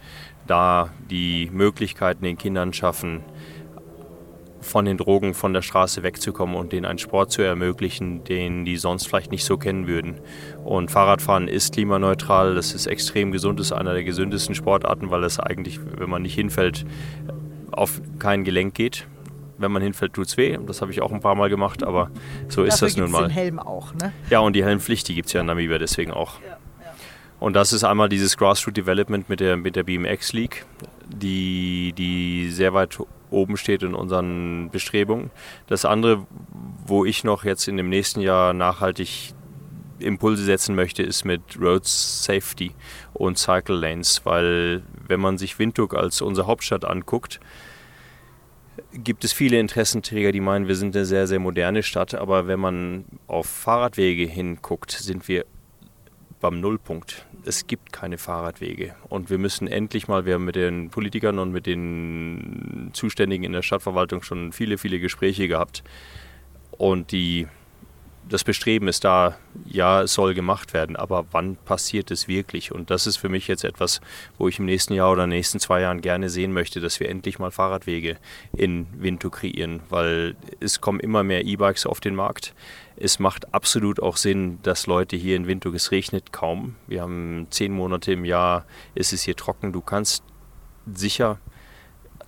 [0.46, 3.22] da die Möglichkeiten den Kindern schaffen,
[4.60, 8.76] von den Drogen von der Straße wegzukommen und denen einen Sport zu ermöglichen, den die
[8.76, 10.20] sonst vielleicht nicht so kennen würden.
[10.64, 15.24] Und Fahrradfahren ist klimaneutral, das ist extrem gesund, das ist einer der gesündesten Sportarten, weil
[15.24, 16.84] es eigentlich, wenn man nicht hinfällt,
[17.72, 19.06] auf kein Gelenk geht.
[19.58, 20.58] Wenn man hinfällt, tut es weh.
[20.66, 22.10] Das habe ich auch ein paar Mal gemacht, aber
[22.48, 23.24] so ist das nun mal.
[23.24, 24.12] den Helm auch, ne?
[24.30, 26.40] Ja, und die Helmpflicht, die gibt es ja in Namibia deswegen auch.
[26.40, 26.56] Ja, ja.
[27.40, 30.64] Und das ist einmal dieses Grassroot Development mit der, mit der BMX League,
[31.08, 32.98] die, die sehr weit
[33.30, 35.30] oben steht in unseren Bestrebungen.
[35.66, 36.26] Das andere,
[36.86, 39.34] wo ich noch jetzt in dem nächsten Jahr nachhaltig
[39.98, 42.72] Impulse setzen möchte, ist mit Road Safety
[43.12, 47.40] und Cycle Lanes, weil wenn man sich Windhoek als unsere Hauptstadt anguckt,
[48.92, 52.60] gibt es viele Interessenträger, die meinen, wir sind eine sehr, sehr moderne Stadt, aber wenn
[52.60, 55.44] man auf Fahrradwege hinguckt, sind wir
[56.40, 58.94] beim Nullpunkt es gibt keine Fahrradwege.
[59.08, 63.52] Und wir müssen endlich mal, wir haben mit den Politikern und mit den Zuständigen in
[63.52, 65.82] der Stadtverwaltung schon viele, viele Gespräche gehabt.
[66.70, 67.46] Und die,
[68.28, 72.72] das Bestreben ist da, ja, es soll gemacht werden, aber wann passiert es wirklich?
[72.72, 74.00] Und das ist für mich jetzt etwas,
[74.38, 77.38] wo ich im nächsten Jahr oder nächsten zwei Jahren gerne sehen möchte, dass wir endlich
[77.38, 78.16] mal Fahrradwege
[78.56, 82.54] in Windhoek kreieren, weil es kommen immer mehr E-Bikes auf den Markt.
[83.02, 86.76] Es macht absolut auch Sinn, dass Leute hier in Windhoek, es regnet kaum.
[86.86, 89.72] Wir haben zehn Monate im Jahr, ist es hier trocken.
[89.72, 90.22] Du kannst
[90.94, 91.38] sicher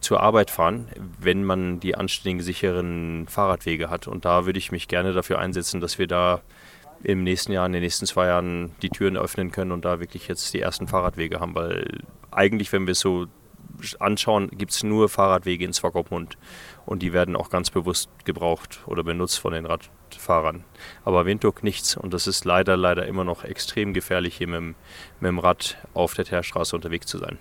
[0.01, 0.89] zur Arbeit fahren,
[1.21, 4.09] wenn man die anständigen, sicheren Fahrradwege hat.
[4.09, 6.41] Und da würde ich mich gerne dafür einsetzen, dass wir da
[7.03, 10.27] im nächsten Jahr, in den nächsten zwei Jahren die Türen öffnen können und da wirklich
[10.27, 11.55] jetzt die ersten Fahrradwege haben.
[11.55, 11.99] Weil
[12.31, 13.27] eigentlich, wenn wir es so
[13.99, 16.39] anschauen, gibt es nur Fahrradwege in Swakopmund.
[16.87, 19.67] Und die werden auch ganz bewusst gebraucht oder benutzt von den
[20.12, 20.64] Radfahrern.
[21.05, 21.96] Aber Windhoek nichts.
[21.96, 24.75] Und das ist leider, leider immer noch extrem gefährlich, hier mit dem,
[25.20, 27.38] mit dem Rad auf der Teerstraße unterwegs zu sein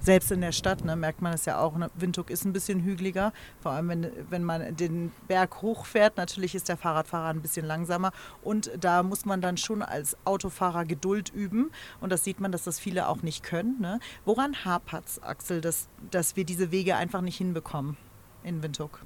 [0.00, 1.76] selbst in der Stadt ne, merkt man es ja auch.
[1.76, 1.90] Ne?
[1.94, 6.16] Windhoek ist ein bisschen hügeliger, vor allem wenn, wenn man den Berg hochfährt.
[6.16, 8.10] Natürlich ist der Fahrradfahrer ein bisschen langsamer
[8.42, 11.70] und da muss man dann schon als Autofahrer Geduld üben
[12.00, 13.80] und das sieht man, dass das viele auch nicht können.
[13.80, 14.00] Ne?
[14.24, 17.96] Woran hapert es, Axel, dass, dass wir diese Wege einfach nicht hinbekommen
[18.42, 19.00] in Windhoek?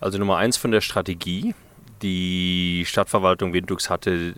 [0.00, 1.54] Also Nummer eins von der Strategie.
[2.02, 4.34] Die Stadtverwaltung Windhoeks hatte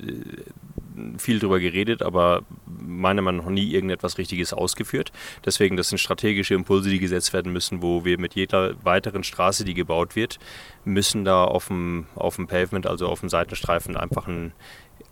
[1.18, 5.12] viel darüber geredet, aber meiner Meinung nach nie irgendetwas Richtiges ausgeführt.
[5.44, 9.64] Deswegen, das sind strategische Impulse, die gesetzt werden müssen, wo wir mit jeder weiteren Straße,
[9.64, 10.38] die gebaut wird,
[10.84, 14.52] müssen da auf dem, auf dem Pavement, also auf dem Seitenstreifen, einfach ein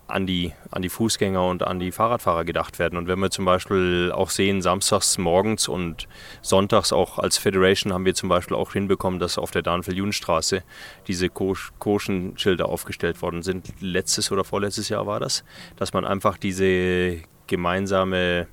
[0.08, 2.96] an die, an die Fußgänger und an die Fahrradfahrer gedacht werden.
[2.96, 6.06] Und wenn wir zum Beispiel auch sehen, samstags morgens und
[6.42, 10.62] sonntags auch als Federation haben wir zum Beispiel auch hinbekommen, dass auf der Danville-Junstraße
[11.08, 13.72] diese Koschen-Schilder aufgestellt worden sind.
[13.80, 15.44] Letztes oder vorletztes Jahr war das,
[15.76, 18.46] dass man einfach diese gemeinsame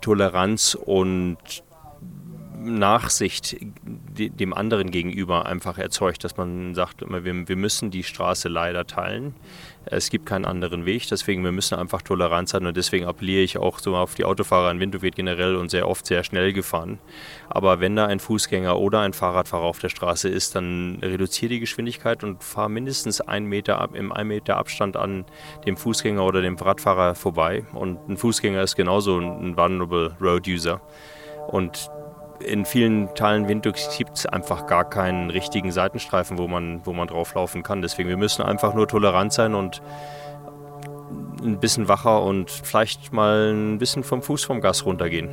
[0.00, 1.38] Toleranz und
[2.64, 9.34] Nachsicht dem anderen gegenüber einfach erzeugt, dass man sagt, wir, müssen die Straße leider teilen.
[9.86, 13.58] Es gibt keinen anderen Weg, deswegen wir müssen einfach tolerant sein und deswegen appelliere ich
[13.58, 16.98] auch so auf die Autofahrer in Windhoek wird generell und sehr oft sehr schnell gefahren.
[17.48, 21.60] Aber wenn da ein Fußgänger oder ein Fahrradfahrer auf der Straße ist, dann reduziere die
[21.60, 25.24] Geschwindigkeit und fahre mindestens einen Meter im einen Meter Abstand an
[25.66, 27.64] dem Fußgänger oder dem Radfahrer vorbei.
[27.72, 30.80] Und ein Fußgänger ist genauso ein Vulnerable Road User.
[31.48, 31.90] Und
[32.40, 37.08] in vielen Teilen Windhoeks gibt es einfach gar keinen richtigen Seitenstreifen, wo man, wo man
[37.08, 37.82] drauflaufen kann.
[37.82, 39.82] Deswegen, wir müssen einfach nur tolerant sein und
[41.42, 45.28] ein bisschen wacher und vielleicht mal ein bisschen vom Fuß vom Gas runtergehen.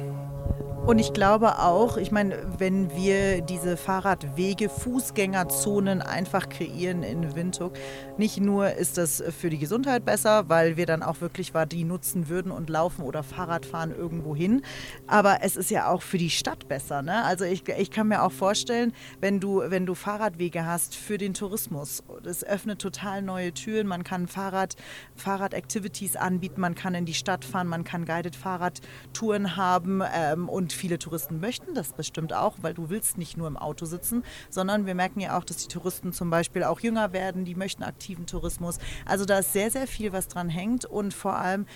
[0.92, 7.72] Und ich glaube auch, ich meine, wenn wir diese Fahrradwege, Fußgängerzonen einfach kreieren in Windhoek,
[8.18, 12.28] nicht nur ist das für die Gesundheit besser, weil wir dann auch wirklich die nutzen
[12.28, 14.64] würden und laufen oder Fahrrad fahren irgendwo hin,
[15.08, 17.02] aber es ist ja auch für die Stadt besser.
[17.02, 17.24] Ne?
[17.24, 21.34] Also ich, ich kann mir auch vorstellen, wenn du, wenn du Fahrradwege hast für den
[21.34, 24.76] Tourismus, das öffnet total neue Türen, man kann Fahrrad,
[25.16, 30.81] Fahrrad-Activities anbieten, man kann in die Stadt fahren, man kann Guided Fahrradtouren haben ähm, und
[30.82, 34.88] viele Touristen möchten das bestimmt auch, weil du willst nicht nur im Auto sitzen, sondern
[34.88, 38.26] wir merken ja auch, dass die Touristen zum Beispiel auch jünger werden, die möchten aktiven
[38.26, 38.80] Tourismus.
[39.06, 41.68] Also da ist sehr, sehr viel, was dran hängt und vor allem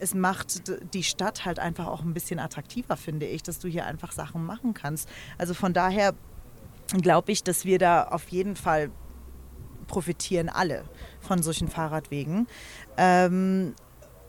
[0.00, 3.86] es macht die Stadt halt einfach auch ein bisschen attraktiver, finde ich, dass du hier
[3.86, 5.08] einfach Sachen machen kannst.
[5.38, 6.12] Also von daher
[6.88, 8.90] glaube ich, dass wir da auf jeden Fall
[9.86, 10.82] profitieren alle
[11.20, 12.48] von solchen Fahrradwegen.
[12.96, 13.76] Ähm,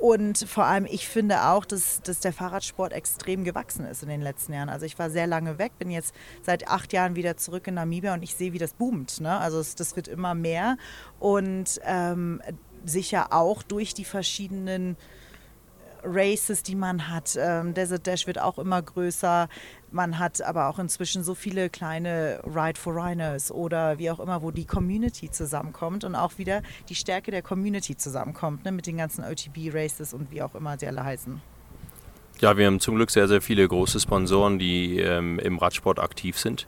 [0.04, 4.22] und vor allem, ich finde auch, dass, dass der Fahrradsport extrem gewachsen ist in den
[4.22, 4.68] letzten Jahren.
[4.68, 8.14] Also ich war sehr lange weg, bin jetzt seit acht Jahren wieder zurück in Namibia
[8.14, 9.22] und ich sehe, wie das boomt.
[9.22, 9.40] Ne?
[9.40, 10.76] Also es, das wird immer mehr
[11.22, 12.42] und ähm,
[12.84, 14.98] sicher auch durch die verschiedenen
[16.04, 17.38] Races, die man hat.
[17.40, 19.48] Ähm, Desert Dash wird auch immer größer.
[19.92, 24.42] Man hat aber auch inzwischen so viele kleine Ride for Rhinos oder wie auch immer,
[24.42, 28.98] wo die Community zusammenkommt und auch wieder die Stärke der Community zusammenkommt, ne, mit den
[28.98, 31.42] ganzen OTB-Races und wie auch immer sie alle heißen.
[32.40, 36.38] Ja, wir haben zum Glück sehr, sehr viele große Sponsoren, die ähm, im Radsport aktiv
[36.38, 36.68] sind.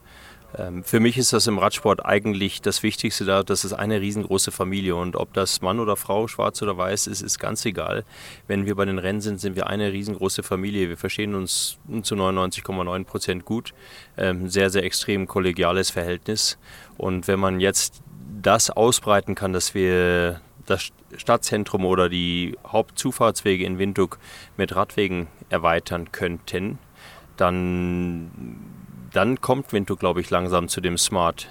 [0.58, 4.52] Ähm, für mich ist das im Radsport eigentlich das Wichtigste da, das ist eine riesengroße
[4.52, 8.06] Familie und ob das Mann oder Frau, schwarz oder weiß ist, ist ganz egal.
[8.48, 10.90] Wenn wir bei den Rennen sind, sind wir eine riesengroße Familie.
[10.90, 13.74] Wir verstehen uns zu 99,9 Prozent gut.
[14.18, 16.58] Ähm, sehr, sehr extrem kollegiales Verhältnis.
[16.98, 18.02] Und wenn man jetzt
[18.42, 24.20] das ausbreiten kann, dass wir das Stadtzentrum oder die Hauptzufahrtswege in Windhoek
[24.58, 26.80] mit Radwegen erweitern könnten,
[27.38, 28.32] dann
[29.16, 31.48] dann kommt Windhoek, glaube ich, langsam zu dem Smart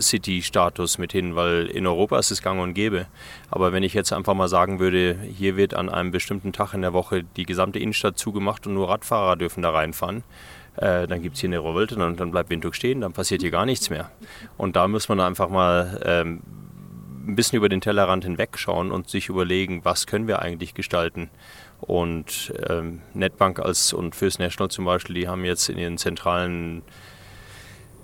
[0.00, 3.06] City-Status mit hin, weil in Europa ist es gang und gäbe.
[3.50, 6.82] Aber wenn ich jetzt einfach mal sagen würde, hier wird an einem bestimmten Tag in
[6.82, 10.24] der Woche die gesamte Innenstadt zugemacht und nur Radfahrer dürfen da reinfahren,
[10.76, 13.52] Äh, dann gibt es hier eine Revolte und dann bleibt Windhoek stehen, dann passiert hier
[13.52, 14.10] gar nichts mehr.
[14.56, 16.42] Und da muss man einfach mal ähm,
[17.28, 21.30] ein bisschen über den Tellerrand hinwegschauen und sich überlegen, was können wir eigentlich gestalten.
[21.86, 26.82] Und ähm, Netbank als und First National zum Beispiel, die haben jetzt in ihren zentralen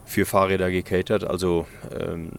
[0.04, 1.66] für Fahrräder gecatert, also
[1.98, 2.30] ähm,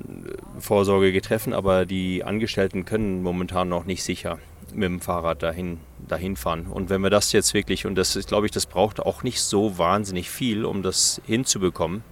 [0.60, 4.40] Vorsorge getroffen, aber die Angestellten können momentan noch nicht sicher
[4.74, 6.68] mit dem Fahrrad dahin, dahin fahren.
[6.68, 9.42] Und wenn wir das jetzt wirklich, und das ist, glaube ich, das braucht auch nicht
[9.42, 12.04] so wahnsinnig viel, um das hinzubekommen.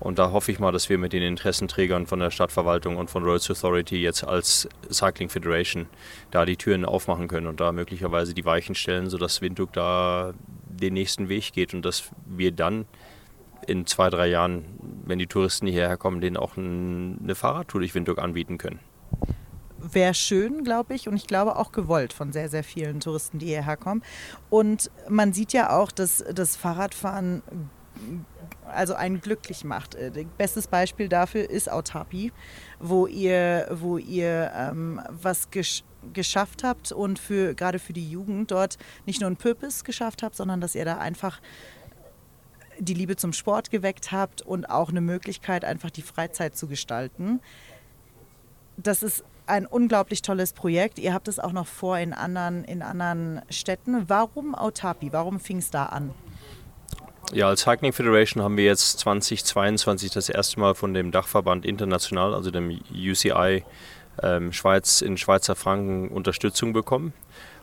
[0.00, 3.22] Und da hoffe ich mal, dass wir mit den Interessenträgern von der Stadtverwaltung und von
[3.22, 5.86] Roads Authority jetzt als Cycling Federation
[6.30, 10.32] da die Türen aufmachen können und da möglicherweise die Weichen stellen, sodass Windhoek da
[10.68, 12.86] den nächsten Weg geht und dass wir dann
[13.66, 14.64] in zwei, drei Jahren,
[15.04, 18.80] wenn die Touristen hierher kommen, denen auch eine Fahrradtour durch Windhoek anbieten können
[19.82, 23.46] wäre schön, glaube ich, und ich glaube auch gewollt von sehr, sehr vielen Touristen, die
[23.46, 24.02] hierher kommen.
[24.50, 27.42] Und man sieht ja auch, dass das Fahrradfahren
[28.72, 29.94] also einen glücklich macht.
[29.94, 32.32] Äh, bestes Beispiel dafür ist Autapi,
[32.78, 38.50] wo ihr, wo ihr ähm, was gesch geschafft habt und für gerade für die Jugend
[38.50, 41.42] dort nicht nur ein Purpose geschafft habt, sondern dass ihr da einfach
[42.78, 47.40] die Liebe zum Sport geweckt habt und auch eine Möglichkeit, einfach die Freizeit zu gestalten.
[48.78, 50.98] Das ist ein unglaublich tolles Projekt.
[50.98, 54.08] Ihr habt es auch noch vor in anderen, in anderen Städten.
[54.08, 55.12] Warum Autapi?
[55.12, 56.14] Warum fing es da an?
[57.32, 62.34] Ja, als Cycling Federation haben wir jetzt 2022 das erste Mal von dem Dachverband international,
[62.34, 63.64] also dem UCI
[64.22, 67.12] ähm, Schweiz in Schweizer Franken Unterstützung bekommen,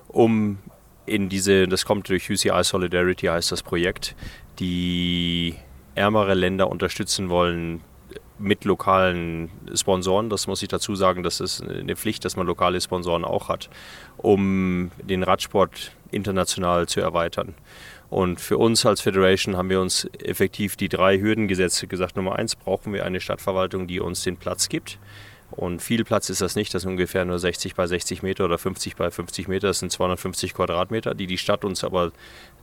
[0.07, 0.59] um
[1.05, 4.15] in diese, das kommt durch UCI Solidarity heißt das Projekt,
[4.59, 5.55] die
[5.95, 7.81] ärmere Länder unterstützen wollen,
[8.39, 10.29] mit lokalen Sponsoren.
[10.29, 13.69] Das muss ich dazu sagen, das ist eine Pflicht, dass man lokale Sponsoren auch hat,
[14.17, 17.55] um den Radsport international zu erweitern.
[18.09, 21.87] Und für uns als Federation haben wir uns effektiv die drei Hürden gesetzt.
[21.89, 24.97] Gesagt, Nummer eins brauchen wir eine Stadtverwaltung, die uns den Platz gibt.
[25.51, 28.57] Und viel Platz ist das nicht, das sind ungefähr nur 60 bei 60 Meter oder
[28.57, 32.11] 50 bei 50 Meter, das sind 250 Quadratmeter, die die Stadt uns aber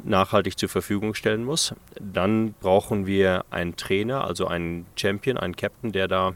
[0.02, 1.74] nachhaltig zur Verfügung stellen muss.
[1.98, 6.34] Dann brauchen wir einen Trainer, also einen Champion, einen Captain, der da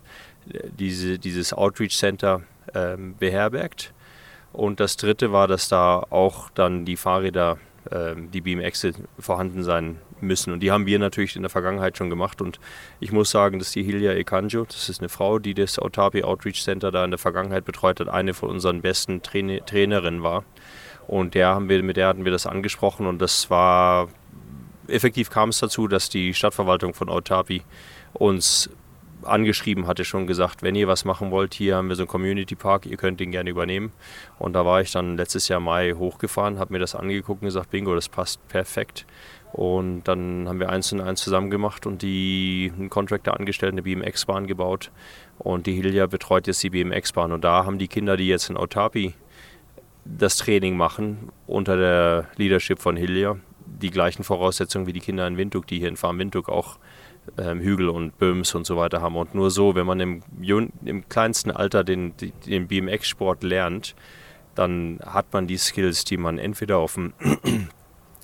[0.50, 2.42] äh, diese, dieses Outreach Center
[2.74, 3.92] ähm, beherbergt.
[4.54, 7.58] Und das dritte war, dass da auch dann die Fahrräder,
[7.90, 10.52] die BMX vorhanden sein müssen.
[10.52, 12.42] Und die haben wir natürlich in der Vergangenheit schon gemacht.
[12.42, 12.60] Und
[13.00, 16.62] ich muss sagen, dass die Hilja Ekanjo, das ist eine Frau, die das Autapi Outreach
[16.62, 20.44] Center da in der Vergangenheit betreut hat, eine von unseren besten Trainer Trainerinnen war.
[21.06, 24.08] Und der haben wir, mit der hatten wir das angesprochen und das war
[24.88, 27.62] effektiv kam es dazu, dass die Stadtverwaltung von Autapi
[28.14, 28.70] uns
[29.30, 32.54] angeschrieben hatte, schon gesagt, wenn ihr was machen wollt, hier haben wir so einen Community
[32.54, 33.92] Park, ihr könnt den gerne übernehmen.
[34.38, 37.70] Und da war ich dann letztes Jahr Mai hochgefahren, habe mir das angeguckt und gesagt,
[37.70, 39.06] bingo, das passt perfekt.
[39.52, 43.82] Und dann haben wir eins und eins zusammen gemacht und die einen Contractor angestellt, eine
[43.82, 44.90] BMX-Bahn gebaut.
[45.38, 47.32] Und die Hilja betreut jetzt die BMX-Bahn.
[47.32, 49.14] Und da haben die Kinder, die jetzt in Autapi
[50.04, 55.36] das Training machen, unter der Leadership von Hilja, die gleichen Voraussetzungen wie die Kinder in
[55.36, 56.78] Windhoek, die hier in Farm Windhoek auch
[57.38, 59.16] ähm, Hügel und Böhms und so weiter haben.
[59.16, 60.22] Und nur so, wenn man im,
[60.84, 62.14] im kleinsten Alter den,
[62.46, 63.94] den BMX-Sport lernt,
[64.54, 67.12] dann hat man die Skills, die man entweder auf dem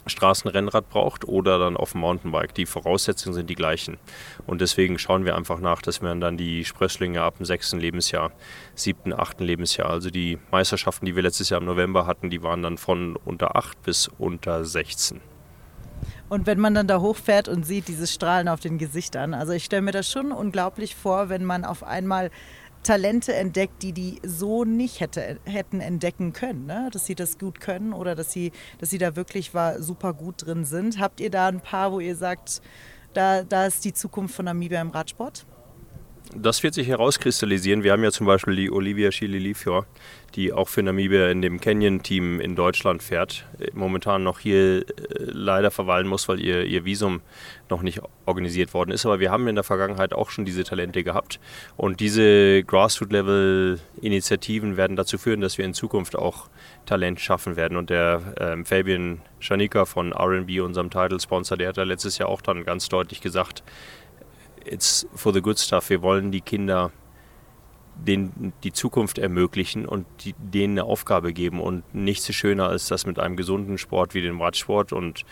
[0.07, 2.55] Straßenrennrad braucht oder dann auf dem Mountainbike.
[2.55, 3.99] Die Voraussetzungen sind die gleichen.
[4.47, 8.33] Und deswegen schauen wir einfach nach, dass wir dann die Sprösslinge ab dem sechsten Lebensjahr,
[8.75, 12.63] siebten, achten Lebensjahr, also die Meisterschaften, die wir letztes Jahr im November hatten, die waren
[12.63, 15.21] dann von unter 8 bis unter 16.
[16.35, 19.62] Und wenn man dann da hochfährt und sieht diese Strahlen auf den Gesichtern, also ich
[19.62, 22.32] stelle mir das schon unglaublich vor, wenn man auf einmal
[22.82, 26.89] Talente entdeckt, die die so nicht hätte, hätten entdecken können, ne?
[26.93, 30.45] dass sie das gut können oder dass sie, dass sie da wirklich war, super gut
[30.45, 30.99] drin sind.
[30.99, 32.61] Habt ihr da ein paar, wo ihr sagt,
[33.12, 35.47] da, da ist die Zukunft von Namibia im Radsport?
[36.35, 37.85] Das wird sich herauskristallisieren.
[37.85, 39.85] Wir haben ja zum Beispiel die Olivia Chililifio,
[40.35, 43.45] die auch für Namibia in dem Canyon-Team in Deutschland fährt.
[43.72, 44.85] Momentan noch hier äh,
[45.18, 47.22] leider verweilen muss, weil ihr, ihr Visum
[47.70, 49.07] noch nicht organisiert worden ist.
[49.07, 51.41] Aber wir haben in der Vergangenheit auch schon diese Talente gehabt.
[51.76, 56.49] Und diese Grassroot-Level-Initiativen werden dazu führen, dass wir in Zukunft auch
[56.87, 57.76] Talent schaffen werden.
[57.76, 62.43] Und der ähm, Fabian Schanika von RB, unserem Title-Sponsor, der hat da letztes Jahr auch
[62.43, 63.62] dann ganz deutlich gesagt,
[64.64, 65.91] it's for the good stuff.
[65.91, 66.91] Wir wollen die Kinder
[67.95, 71.61] denen die Zukunft ermöglichen und die, denen eine Aufgabe geben.
[71.61, 74.92] Und nichts ist schöner als das mit einem gesunden Sport wie dem Radsport.
[74.92, 75.24] Und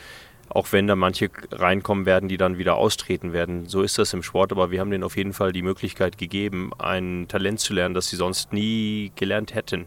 [0.48, 4.22] auch wenn da manche reinkommen werden, die dann wieder austreten werden, so ist das im
[4.22, 4.52] Sport.
[4.52, 8.08] Aber wir haben denen auf jeden Fall die Möglichkeit gegeben, ein Talent zu lernen, das
[8.08, 9.86] sie sonst nie gelernt hätten.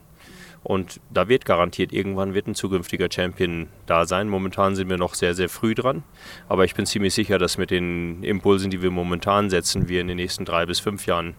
[0.65, 4.28] Und da wird garantiert, irgendwann wird ein zukünftiger Champion da sein.
[4.28, 6.01] Momentan sind wir noch sehr, sehr früh dran.
[6.49, 10.07] Aber ich bin ziemlich sicher, dass mit den Impulsen, die wir momentan setzen, wir in
[10.07, 11.36] den nächsten drei bis fünf Jahren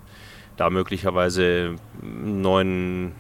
[0.57, 3.13] da möglicherweise einen neuen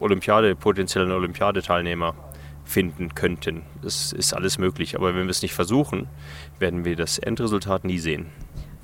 [0.00, 2.14] Olympiade, potenziellen Olympiadeteilnehmer
[2.64, 3.62] finden könnten.
[3.82, 4.96] Das ist alles möglich.
[4.96, 6.08] Aber wenn wir es nicht versuchen,
[6.58, 8.26] werden wir das Endresultat nie sehen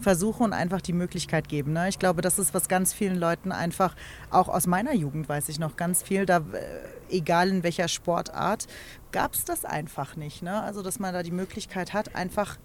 [0.03, 1.73] versuche und einfach die Möglichkeit geben.
[1.73, 1.89] Ne?
[1.89, 3.95] Ich glaube, das ist, was ganz vielen Leuten einfach,
[4.31, 8.66] auch aus meiner Jugend weiß ich noch ganz viel, da, äh, egal in welcher Sportart,
[9.12, 10.43] gab es das einfach nicht.
[10.43, 10.61] Ne?
[10.61, 12.59] Also, dass man da die Möglichkeit hat, einfach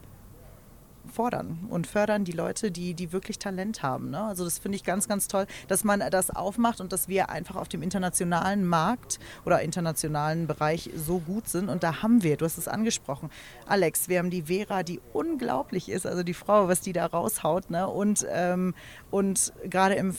[1.08, 4.12] fordern und fördern die Leute, die, die wirklich Talent haben.
[4.12, 4.22] Ne?
[4.22, 7.56] Also das finde ich ganz, ganz toll, dass man das aufmacht und dass wir einfach
[7.56, 11.70] auf dem internationalen Markt oder internationalen Bereich so gut sind.
[11.70, 13.30] Und da haben wir, du hast es angesprochen,
[13.66, 17.70] Alex, wir haben die Vera, die unglaublich ist, also die Frau, was die da raushaut.
[17.70, 17.88] Ne?
[17.88, 18.74] Und, ähm,
[19.12, 20.16] und gerade im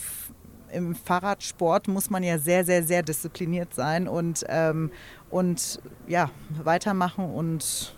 [0.71, 4.91] im Fahrradsport muss man ja sehr, sehr, sehr diszipliniert sein und, ähm,
[5.31, 6.31] und ja,
[6.63, 7.95] weitermachen und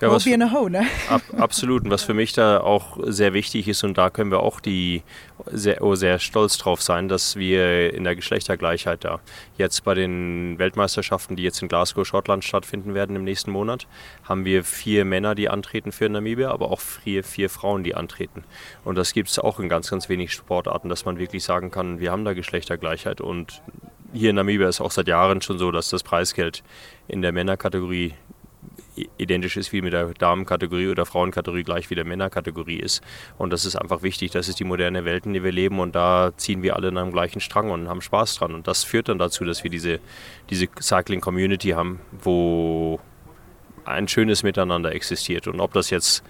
[0.00, 0.86] ja, was, a hoe, ne?
[1.08, 1.84] Ab, absolut.
[1.84, 5.02] Und was für mich da auch sehr wichtig ist, und da können wir auch die
[5.46, 9.20] sehr, oh, sehr stolz drauf sein, dass wir in der Geschlechtergleichheit da
[9.58, 13.86] jetzt bei den Weltmeisterschaften, die jetzt in Glasgow, Schottland stattfinden werden im nächsten Monat,
[14.24, 18.44] haben wir vier Männer, die antreten für Namibia, aber auch vier, vier Frauen, die antreten.
[18.84, 22.00] Und das gibt es auch in ganz, ganz wenig Sportarten, dass man wirklich sagen kann,
[22.00, 23.62] wir haben da Geschlechtergleichheit und
[24.12, 26.62] hier in Namibia ist auch seit Jahren schon so, dass das Preisgeld
[27.08, 28.14] in der Männerkategorie
[29.18, 33.02] identisch ist wie mit der Damenkategorie oder Frauenkategorie gleich wie der Männerkategorie ist.
[33.38, 34.30] Und das ist einfach wichtig.
[34.30, 36.98] Das ist die moderne Welt, in der wir leben und da ziehen wir alle in
[36.98, 38.54] einem gleichen Strang und haben Spaß dran.
[38.54, 40.00] Und das führt dann dazu, dass wir diese,
[40.50, 43.00] diese Cycling-Community haben, wo
[43.84, 45.46] ein schönes Miteinander existiert.
[45.46, 46.24] Und ob das jetzt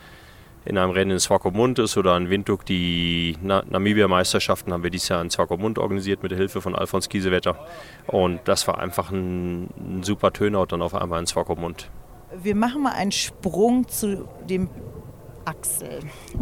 [0.65, 2.65] in einem Rennen in Swakopmund ist oder in Windhoek.
[2.65, 7.59] Die Namibia-Meisterschaften haben wir dieses Jahr in Swakopmund organisiert mit der Hilfe von Alfons Kiesewetter.
[8.07, 11.91] Und das war einfach ein, ein super Turnout dann auf einmal in Swakopmund.
[12.43, 14.68] Wir machen mal einen Sprung zu dem
[15.45, 16.01] Axel.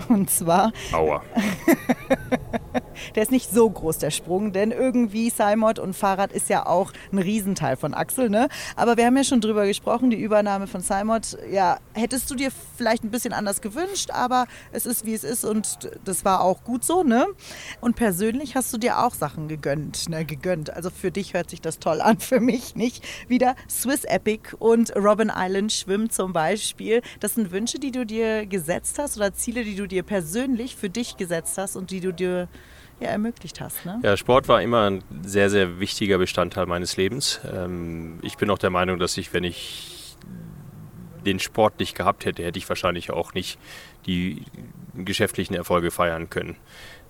[0.09, 0.73] Und zwar.
[0.93, 1.23] Aua.
[3.15, 6.93] der ist nicht so groß, der Sprung, denn irgendwie Simon und Fahrrad ist ja auch
[7.13, 8.49] ein Riesenteil von Axel, ne?
[8.77, 11.21] Aber wir haben ja schon drüber gesprochen, die Übernahme von Simon,
[11.51, 15.45] ja, hättest du dir vielleicht ein bisschen anders gewünscht, aber es ist wie es ist
[15.45, 17.27] und das war auch gut so, ne?
[17.81, 20.25] Und persönlich hast du dir auch Sachen gegönnt, ne?
[20.25, 20.71] Gegönnt.
[20.71, 23.05] Also für dich hört sich das toll an, für mich nicht.
[23.29, 27.03] Wieder Swiss Epic und Robin Island Schwimmen zum Beispiel.
[27.21, 30.91] Das sind Wünsche, die du dir gesetzt hast oder Ziele, die du dir persönlich für
[30.91, 32.49] dich gesetzt hast und die du dir
[33.03, 33.85] ja, ermöglicht hast.
[33.85, 34.01] Ne?
[34.03, 37.41] Ja, Sport war immer ein sehr, sehr wichtiger Bestandteil meines Lebens.
[37.53, 40.17] Ähm, ich bin auch der Meinung, dass ich, wenn ich
[41.25, 43.59] den Sport nicht gehabt hätte, hätte ich wahrscheinlich auch nicht
[44.07, 44.43] die
[44.95, 46.57] geschäftlichen Erfolge feiern können.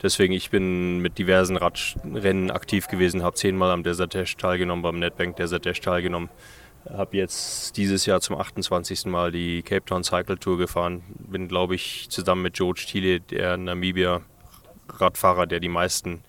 [0.03, 4.99] Deswegen, ich bin mit diversen Radrennen aktiv gewesen, habe zehnmal am Desert Dash teilgenommen, beim
[4.99, 6.28] Netbank Desert Dash teilgenommen.
[6.90, 9.07] Habe jetzt dieses Jahr zum 28.
[9.07, 11.03] Mal die Cape Town Cycle Tour gefahren.
[11.16, 14.22] Bin, glaube ich, zusammen mit George Thiele, der Namibia
[15.01, 16.22] Radfahrer, der die meisten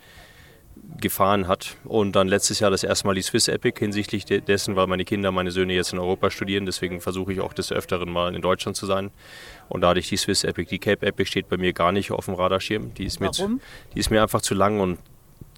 [1.00, 1.78] gefahren hat.
[1.84, 5.32] Und dann letztes Jahr das erste Mal die Swiss Epic hinsichtlich dessen, weil meine Kinder,
[5.32, 6.66] meine Söhne jetzt in Europa studieren.
[6.66, 9.12] Deswegen versuche ich auch des Öfteren mal in Deutschland zu sein.
[9.70, 10.70] Und da hatte ich die Swiss Epic.
[10.70, 12.94] Die Cape Epic steht bei mir gar nicht auf dem Radarschirm.
[12.96, 13.32] Die ist mir?
[13.32, 13.60] Zu,
[13.94, 15.00] die ist mir einfach zu lang und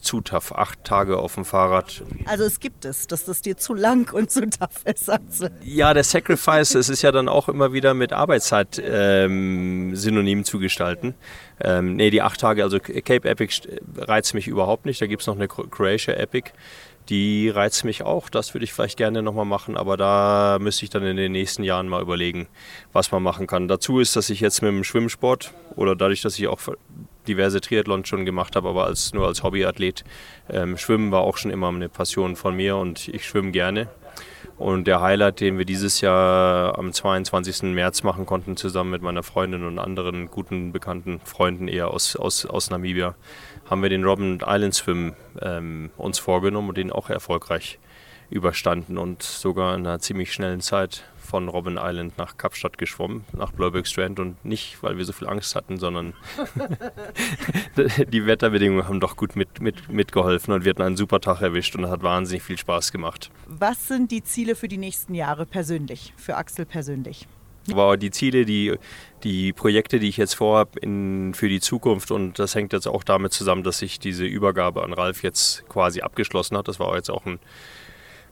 [0.06, 0.54] zu tough.
[0.54, 2.04] Acht Tage auf dem Fahrrad.
[2.26, 5.10] Also es gibt es, dass das dir zu lang und zu tough ist.
[5.10, 5.48] Also.
[5.64, 10.60] Ja, der Sacrifice, es ist ja dann auch immer wieder mit Arbeitszeit ähm, synonym zu
[10.60, 11.16] gestalten.
[11.62, 13.62] Ähm, nee, die acht Tage, also Cape Epic
[13.98, 15.02] reizt mich überhaupt nicht.
[15.02, 16.52] Da gibt es noch eine Croatia Epic.
[17.10, 20.90] Die reizt mich auch, das würde ich vielleicht gerne nochmal machen, aber da müsste ich
[20.90, 22.48] dann in den nächsten Jahren mal überlegen,
[22.94, 23.68] was man machen kann.
[23.68, 26.60] Dazu ist, dass ich jetzt mit dem Schwimmsport oder dadurch, dass ich auch
[27.28, 30.04] diverse Triathlons schon gemacht habe, aber als, nur als Hobbyathlet.
[30.50, 33.88] Ähm, Schwimmen war auch schon immer eine Passion von mir und ich schwimme gerne.
[34.58, 37.64] Und der Highlight, den wir dieses Jahr am 22.
[37.74, 42.46] März machen konnten, zusammen mit meiner Freundin und anderen guten bekannten Freunden eher aus, aus,
[42.46, 43.16] aus Namibia,
[43.70, 47.80] haben wir den Robben Island Swim ähm, uns vorgenommen und den auch erfolgreich
[48.30, 53.52] überstanden und sogar in einer ziemlich schnellen Zeit von Robben Island nach Kapstadt geschwommen, nach
[53.52, 56.14] Blauberg Strand und nicht, weil wir so viel Angst hatten, sondern
[58.08, 61.76] die Wetterbedingungen haben doch gut mit, mit, mitgeholfen und wir hatten einen super Tag erwischt
[61.76, 63.32] und es hat wahnsinnig viel Spaß gemacht.
[63.48, 67.28] Was sind die Ziele für die nächsten Jahre persönlich, für Axel persönlich?
[67.72, 68.76] Aber die Ziele, die,
[69.24, 70.80] die Projekte, die ich jetzt vorhabe
[71.34, 74.94] für die Zukunft und das hängt jetzt auch damit zusammen, dass sich diese Übergabe an
[74.94, 76.68] Ralf jetzt quasi abgeschlossen hat.
[76.68, 77.40] Das war jetzt auch ein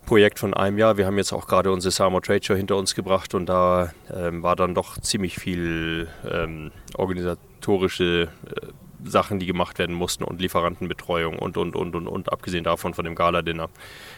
[0.06, 0.98] Projekt von einem Jahr.
[0.98, 4.44] Wir haben jetzt auch gerade unsere Samo Trade Show hinter uns gebracht und da ähm,
[4.44, 11.40] war dann doch ziemlich viel ähm, organisatorische äh, Sachen, die gemacht werden mussten und Lieferantenbetreuung
[11.40, 13.70] und, und, und, und, und, abgesehen davon von dem Gala-Dinner.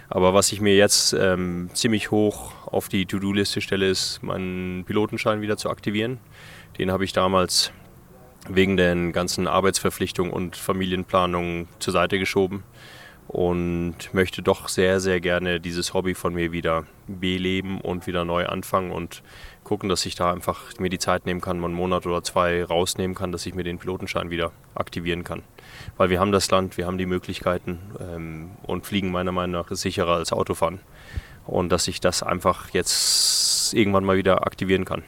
[0.10, 5.42] Aber was ich mir jetzt ähm, ziemlich hoch auf die To-Do-Liste stelle, ist, meinen Pilotenschein
[5.42, 6.20] wieder zu aktivieren.
[6.78, 7.72] Den habe ich damals
[8.48, 12.64] wegen den ganzen Arbeitsverpflichtungen und Familienplanungen zur Seite geschoben
[13.36, 18.46] und möchte doch sehr, sehr gerne dieses Hobby von mir wieder beleben und wieder neu
[18.46, 19.24] anfangen und
[19.66, 22.64] gucken, dass ich da einfach mir die Zeit nehmen kann, mal einen Monat oder zwei
[22.64, 25.44] rausnehmen kann, dass ich mir den Pilotenschein wieder aktivieren kann.
[25.98, 29.70] Weil wir haben das Land, wir haben die Möglichkeiten ähm, und Fliegen meiner Meinung nach
[29.70, 30.80] ist sicherer als Autofahren.
[31.46, 35.04] Und dass ich das einfach jetzt irgendwann mal wieder aktivieren kann.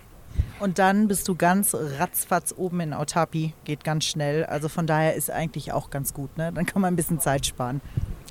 [0.59, 4.43] Und dann bist du ganz ratzfatz oben in Autapi, geht ganz schnell.
[4.43, 6.37] Also von daher ist eigentlich auch ganz gut.
[6.37, 6.51] Ne?
[6.53, 7.79] Dann kann man ein bisschen Zeit sparen.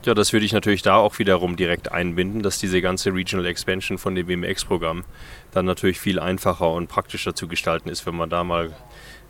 [0.04, 3.98] Ja, das würde ich natürlich da auch wiederum direkt einbinden, dass diese ganze Regional Expansion
[3.98, 5.04] von dem WMX-Programm
[5.50, 8.76] dann natürlich viel einfacher und praktischer zu gestalten ist, wenn man da mal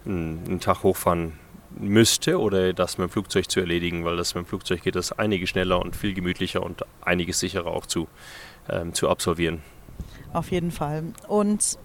[0.05, 1.39] einen, einen Tag hochfahren
[1.79, 5.13] müsste oder das mit dem Flugzeug zu erledigen, weil das mit dem Flugzeug geht das
[5.13, 8.09] einige schneller und viel gemütlicher und einiges sicherer auch zu,
[8.69, 9.63] ähm, zu absolvieren.
[10.33, 11.05] Auf jeden Fall.
[11.29, 11.79] Und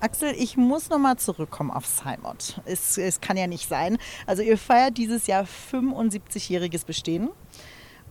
[0.00, 2.36] Axel, ich muss nochmal zurückkommen auf Simon.
[2.64, 3.98] Es, es kann ja nicht sein.
[4.26, 7.30] Also ihr feiert dieses Jahr 75-jähriges Bestehen.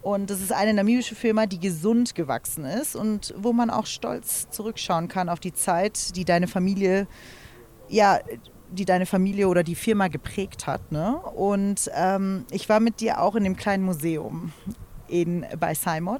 [0.07, 4.49] Und das ist eine namibische Firma, die gesund gewachsen ist und wo man auch stolz
[4.49, 7.07] zurückschauen kann auf die Zeit, die deine Familie,
[7.89, 8.19] ja,
[8.71, 10.93] die deine Familie oder die Firma geprägt hat.
[10.93, 11.17] Ne?
[11.17, 14.53] Und ähm, ich war mit dir auch in dem kleinen Museum
[15.09, 16.19] in, bei Simon.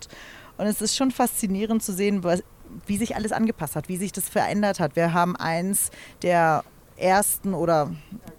[0.57, 2.43] Und es ist schon faszinierend zu sehen, was,
[2.87, 4.97] wie sich alles angepasst hat, wie sich das verändert hat.
[4.97, 5.91] Wir haben eins
[6.23, 6.65] der
[6.97, 7.91] ersten oder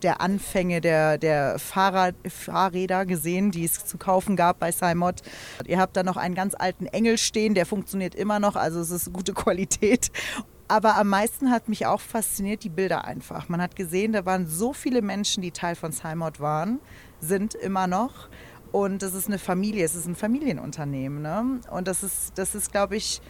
[0.02, 5.22] der Anfänge der, der Fahrrad, Fahrräder gesehen, die es zu kaufen gab bei Simot.
[5.66, 8.90] Ihr habt da noch einen ganz alten Engel stehen, der funktioniert immer noch, also es
[8.90, 10.11] ist gute Qualität.
[10.68, 13.48] Aber am meisten hat mich auch fasziniert die Bilder einfach.
[13.48, 16.78] Man hat gesehen, da waren so viele Menschen, die Teil von Simot waren,
[17.20, 18.28] sind immer noch.
[18.70, 21.22] Und es ist eine Familie, es ist ein Familienunternehmen.
[21.22, 21.61] Ne?
[21.70, 23.22] Und das ist, das ist, glaube ich,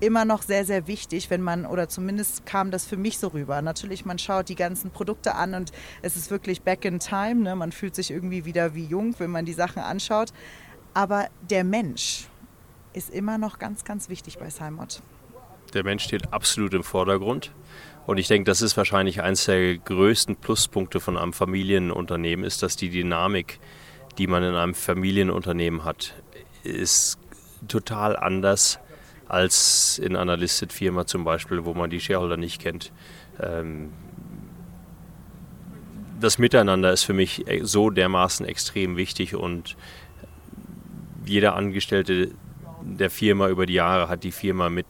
[0.00, 3.62] immer noch sehr, sehr wichtig, wenn man, oder zumindest kam das für mich so rüber.
[3.62, 5.72] Natürlich, man schaut die ganzen Produkte an und
[6.02, 7.42] es ist wirklich back in time.
[7.42, 7.54] Ne?
[7.54, 10.32] Man fühlt sich irgendwie wieder wie jung, wenn man die Sachen anschaut.
[10.94, 12.26] Aber der Mensch
[12.92, 15.02] ist immer noch ganz, ganz wichtig bei Simot.
[15.74, 17.52] Der Mensch steht absolut im Vordergrund.
[18.06, 22.76] Und ich denke, das ist wahrscheinlich eines der größten Pluspunkte von einem Familienunternehmen, ist, dass
[22.76, 23.60] die Dynamik,
[24.18, 26.14] die man in einem Familienunternehmen hat,
[26.64, 27.18] ist
[27.68, 28.80] total anders
[29.30, 32.92] als in einer Listed Firma zum Beispiel, wo man die Shareholder nicht kennt.
[33.40, 33.92] Ähm,
[36.20, 39.76] das Miteinander ist für mich e, so dermaßen extrem wichtig und
[41.24, 42.32] jeder Angestellte
[42.82, 44.86] der Firma über die Jahre hat die Firma mit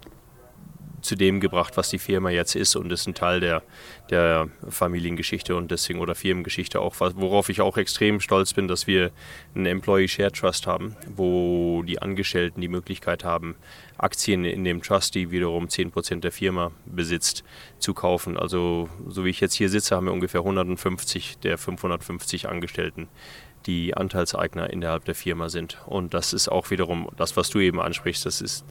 [1.03, 3.63] zu dem gebracht, was die Firma jetzt ist und ist ein Teil der,
[4.11, 9.11] der Familiengeschichte und deswegen oder Firmengeschichte auch, worauf ich auch extrem stolz bin, dass wir
[9.55, 13.57] einen Employee Share Trust haben, wo die Angestellten die Möglichkeit haben,
[14.03, 17.45] Aktien in dem Trust, die wiederum 10% der Firma besitzt,
[17.79, 18.37] zu kaufen.
[18.37, 23.09] Also so wie ich jetzt hier sitze, haben wir ungefähr 150 der 550 Angestellten
[23.67, 25.79] die Anteilseigner innerhalb der Firma sind.
[25.87, 28.25] Und das ist auch wiederum das, was du eben ansprichst.
[28.25, 28.65] Das ist,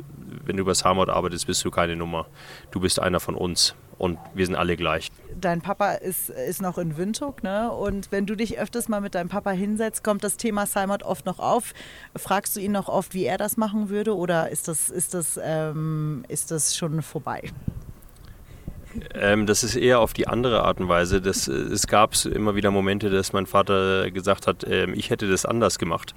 [0.46, 2.28] wenn du über Samot arbeitest, bist du keine Nummer.
[2.72, 5.12] Du bist einer von uns und wir sind alle gleich.
[5.40, 7.72] Dein Papa ist, ist noch in Windhoek, ne?
[7.72, 11.26] Und wenn du dich öfters mal mit deinem Papa hinsetzt, kommt das Thema Simon oft
[11.26, 11.74] noch auf.
[12.16, 15.40] Fragst du ihn noch oft, wie er das machen würde, oder ist das, ist das,
[15.44, 17.44] ähm, ist das schon vorbei?
[19.14, 21.22] Ähm, das ist eher auf die andere Art und Weise.
[21.22, 25.30] Das, äh, es gab immer wieder Momente, dass mein Vater gesagt hat, ähm, ich hätte
[25.30, 26.16] das anders gemacht.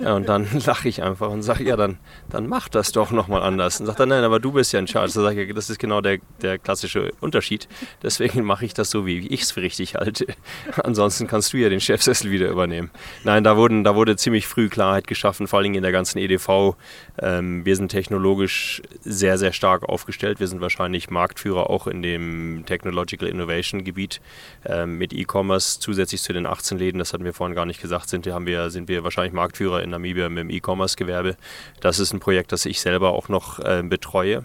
[0.00, 1.98] Und dann lache ich einfach und sage, ja, dann,
[2.28, 3.80] dann mach das doch nochmal anders.
[3.80, 5.12] Und sagt er, nein, aber du bist ja in Charge.
[5.14, 7.68] Da sage ich, das ist genau der, der klassische Unterschied.
[8.02, 10.26] Deswegen mache ich das so, wie ich es für richtig halte.
[10.82, 12.90] Ansonsten kannst du ja den Chefsessel wieder übernehmen.
[13.24, 16.76] Nein, da, wurden, da wurde ziemlich früh Klarheit geschaffen, vor allem in der ganzen EDV.
[17.20, 20.40] Ähm, wir sind technologisch sehr, sehr stark aufgestellt.
[20.40, 24.20] Wir sind wahrscheinlich Marktführer auch in dem Technological Innovation Gebiet
[24.64, 25.80] ähm, mit E-Commerce.
[25.80, 28.70] Zusätzlich zu den 18 Läden, das hatten wir vorhin gar nicht gesagt, sind, haben wir,
[28.70, 31.36] sind wir wahrscheinlich Marktführer in Namibia mit dem E-Commerce-Gewerbe.
[31.80, 34.44] Das ist ein Projekt, das ich selber auch noch äh, betreue.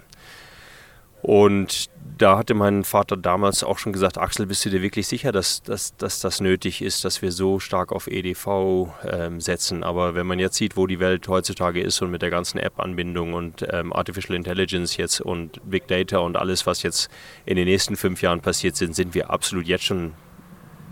[1.22, 5.32] Und da hatte mein Vater damals auch schon gesagt, Axel, bist du dir wirklich sicher,
[5.32, 9.82] dass, dass, dass das nötig ist, dass wir so stark auf EDV ähm, setzen?
[9.82, 13.34] Aber wenn man jetzt sieht, wo die Welt heutzutage ist und mit der ganzen App-Anbindung
[13.34, 17.10] und ähm, Artificial Intelligence jetzt und Big Data und alles, was jetzt
[17.44, 20.14] in den nächsten fünf Jahren passiert sind, sind wir absolut jetzt schon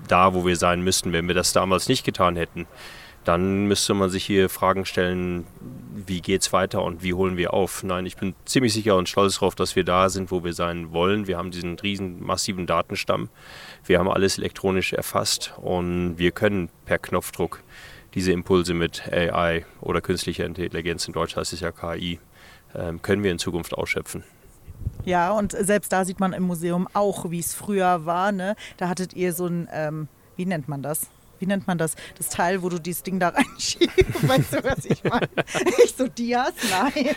[0.09, 2.67] da, wo wir sein müssten, wenn wir das damals nicht getan hätten
[3.25, 5.47] dann müsste man sich hier Fragen stellen,
[6.07, 7.83] wie geht es weiter und wie holen wir auf.
[7.83, 10.93] Nein, ich bin ziemlich sicher und stolz darauf, dass wir da sind, wo wir sein
[10.93, 11.27] wollen.
[11.27, 13.29] Wir haben diesen riesen massiven Datenstamm.
[13.85, 17.63] Wir haben alles elektronisch erfasst und wir können per Knopfdruck
[18.15, 22.21] diese Impulse mit AI oder künstlicher Intelligenz, in Deutsch heißt es ja KI,
[22.75, 24.23] ähm, können wir in Zukunft ausschöpfen.
[25.05, 28.33] Ja, und selbst da sieht man im Museum auch, wie es früher war.
[28.33, 28.55] Ne?
[28.77, 31.09] Da hattet ihr so ein, ähm, wie nennt man das?
[31.45, 31.95] Wie nennt man das?
[32.17, 34.27] Das Teil, wo du dieses Ding da reinschiebst.
[34.27, 35.29] Weißt du, was ich meine?
[35.85, 36.55] Ich so, Dias?
[36.71, 37.15] Nein.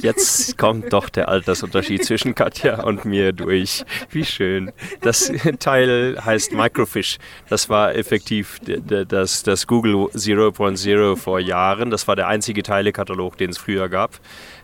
[0.00, 3.84] Jetzt kommt doch der Altersunterschied zwischen Katja und mir durch.
[4.08, 4.72] Wie schön.
[5.02, 7.18] Das Teil heißt Microfish.
[7.50, 11.90] Das war effektiv das, das Google 0.0 vor Jahren.
[11.90, 14.18] Das war der einzige Teilekatalog, den es früher gab.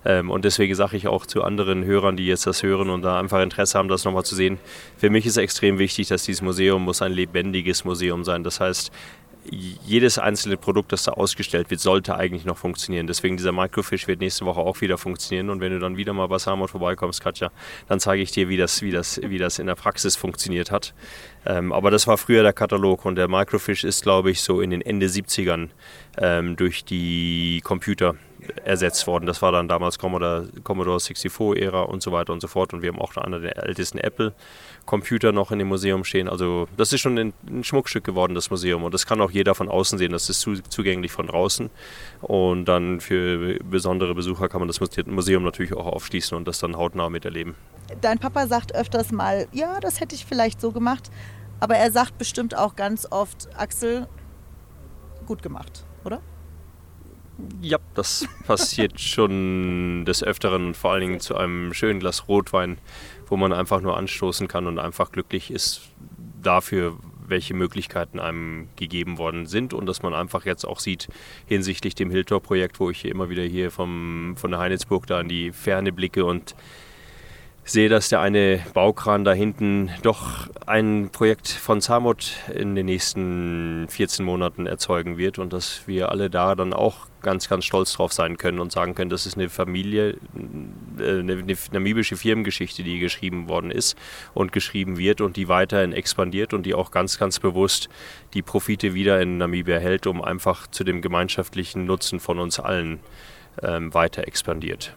[0.04, 3.18] Ähm, und deswegen sage ich auch zu anderen Hörern, die jetzt das hören und da
[3.18, 4.58] einfach Interesse haben, das nochmal zu sehen.
[4.96, 8.44] Für mich ist extrem wichtig, dass dieses Museum muss ein lebendiges Museum sein.
[8.44, 8.92] Das heißt,
[9.50, 13.06] jedes einzelne Produkt, das da ausgestellt wird, sollte eigentlich noch funktionieren.
[13.06, 15.50] Deswegen dieser Microfish wird nächste Woche auch wieder funktionieren.
[15.50, 17.50] Und wenn du dann wieder mal bei Samot vorbeikommst, Katja,
[17.88, 20.94] dann zeige ich dir, wie das, wie das, wie das in der Praxis funktioniert hat.
[21.44, 24.70] Ähm, aber das war früher der Katalog und der Microfish ist, glaube ich, so in
[24.70, 25.70] den Ende 70ern
[26.18, 28.14] ähm, durch die Computer
[28.64, 29.26] ersetzt worden.
[29.26, 32.72] Das war dann damals Commodore, Commodore 64-Ära und so weiter und so fort.
[32.72, 36.28] Und wir haben auch einer der ältesten Apple-Computer noch in dem Museum stehen.
[36.28, 38.84] Also das ist schon ein, ein, Schmuckstück geworden, das Museum.
[38.84, 40.12] Und das kann auch jeder von außen sehen.
[40.12, 41.70] Das ist zu, zugänglich von draußen.
[42.20, 46.76] Und dann für besondere Besucher kann man das Museum natürlich auch aufschließen und das dann
[46.76, 47.54] hautnah miterleben.
[48.00, 51.10] Dein Papa sagt öfters mal, ja, das hätte ich vielleicht so gemacht.
[51.60, 54.08] Aber er sagt bestimmt auch ganz oft, Axel,
[55.26, 55.84] gut gemacht?
[57.60, 62.78] Ja, das passiert schon des Öfteren und vor allen Dingen zu einem schönen Glas Rotwein,
[63.26, 65.82] wo man einfach nur anstoßen kann und einfach glücklich ist
[66.42, 71.08] dafür, welche Möglichkeiten einem gegeben worden sind und dass man einfach jetzt auch sieht
[71.46, 75.52] hinsichtlich dem Hilltor-Projekt, wo ich immer wieder hier vom, von der Heinitzburg da in die
[75.52, 76.54] Ferne blicke und
[77.64, 83.86] sehe, dass der eine Baukran da hinten doch ein Projekt von Samut in den nächsten
[83.88, 88.12] 14 Monaten erzeugen wird und dass wir alle da dann auch ganz, ganz stolz drauf
[88.12, 90.16] sein können und sagen können, das ist eine Familie,
[90.98, 93.96] äh, eine, eine namibische Firmengeschichte, die geschrieben worden ist
[94.34, 97.88] und geschrieben wird und die weiterhin expandiert und die auch ganz, ganz bewusst
[98.34, 102.98] die Profite wieder in Namibia hält, um einfach zu dem gemeinschaftlichen Nutzen von uns allen
[103.62, 104.96] ähm, weiter expandiert.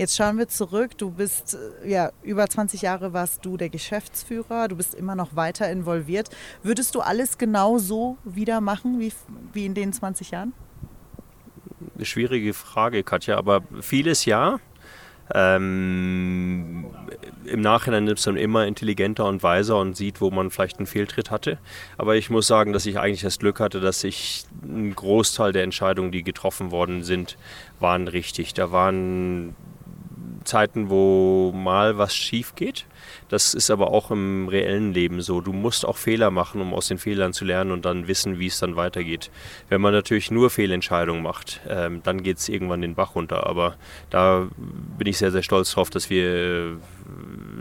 [0.00, 0.96] Jetzt schauen wir zurück.
[0.96, 4.66] Du bist, äh, ja, über 20 Jahre warst du der Geschäftsführer.
[4.68, 6.30] Du bist immer noch weiter involviert.
[6.62, 9.12] Würdest du alles genau so wieder machen wie,
[9.52, 10.54] wie in den 20 Jahren?
[11.94, 14.58] Eine schwierige Frage, Katja, aber vieles ja.
[15.34, 16.86] Ähm,
[17.44, 21.30] Im Nachhinein ist man immer intelligenter und weiser und sieht, wo man vielleicht einen Fehltritt
[21.30, 21.58] hatte.
[21.98, 25.62] Aber ich muss sagen, dass ich eigentlich das Glück hatte, dass ich einen Großteil der
[25.62, 27.36] Entscheidungen, die getroffen worden sind,
[27.80, 28.54] waren richtig.
[28.54, 29.54] Da waren
[30.44, 32.86] Zeiten, wo mal was schief geht.
[33.28, 35.40] Das ist aber auch im reellen Leben so.
[35.40, 38.46] Du musst auch Fehler machen, um aus den Fehlern zu lernen und dann wissen, wie
[38.46, 39.30] es dann weitergeht.
[39.68, 43.46] Wenn man natürlich nur Fehlentscheidungen macht, ähm, dann geht es irgendwann den Bach runter.
[43.46, 43.76] Aber
[44.10, 44.48] da
[44.98, 46.76] bin ich sehr, sehr stolz drauf, dass wir äh,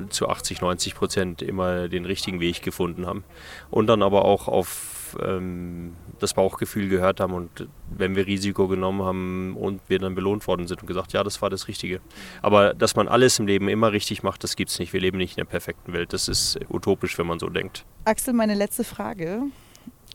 [0.09, 3.23] zu 80, 90 Prozent immer den richtigen Weg gefunden haben.
[3.69, 9.03] Und dann aber auch auf ähm, das Bauchgefühl gehört haben und wenn wir Risiko genommen
[9.03, 12.01] haben und wir dann belohnt worden sind und gesagt, ja, das war das Richtige.
[12.41, 14.93] Aber dass man alles im Leben immer richtig macht, das gibt es nicht.
[14.93, 16.13] Wir leben nicht in der perfekten Welt.
[16.13, 17.85] Das ist utopisch, wenn man so denkt.
[18.05, 19.43] Axel, meine letzte Frage.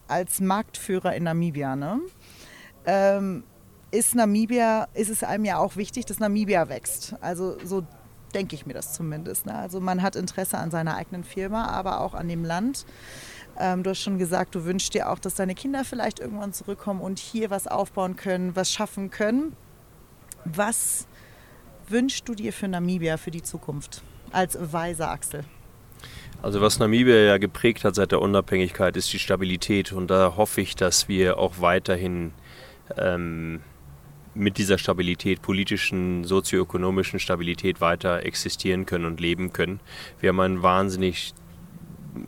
[0.07, 2.01] Als Marktführer in Namibia, ne?
[2.85, 3.45] Ähm,
[3.91, 7.15] ist Namibia, ist es einem ja auch wichtig, dass Namibia wächst.
[7.21, 7.85] Also so
[8.35, 9.47] denke ich mir das zumindest.
[9.47, 9.55] Ne?
[9.55, 12.85] Also man hat Interesse an seiner eigenen Firma, aber auch an dem Land.
[13.59, 17.01] Ähm, du hast schon gesagt, du wünschst dir auch, dass deine Kinder vielleicht irgendwann zurückkommen
[17.01, 19.57] und hier was aufbauen können, was schaffen können.
[20.45, 21.07] Was
[21.89, 24.03] wünschst du dir für Namibia, für die Zukunft
[24.33, 25.45] als weiser Axel?
[26.43, 29.93] Also was Namibia ja geprägt hat seit der Unabhängigkeit, ist die Stabilität.
[29.93, 32.33] Und da hoffe ich, dass wir auch weiterhin
[32.99, 33.61] ähm,
[34.35, 39.81] mit dieser Stabilität, politischen, sozioökonomischen Stabilität weiter existieren können und leben können.
[40.21, 41.33] Wir haben ein wahnsinnig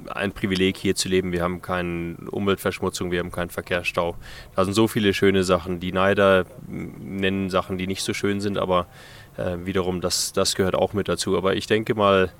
[0.08, 1.32] ein Privileg, hier zu leben.
[1.32, 4.16] Wir haben keine Umweltverschmutzung, wir haben keinen Verkehrsstau.
[4.54, 5.80] Da sind so viele schöne Sachen.
[5.80, 8.86] Die Neider nennen Sachen, die nicht so schön sind, aber
[9.36, 11.36] äh, wiederum, das, das gehört auch mit dazu.
[11.36, 12.32] Aber ich denke mal,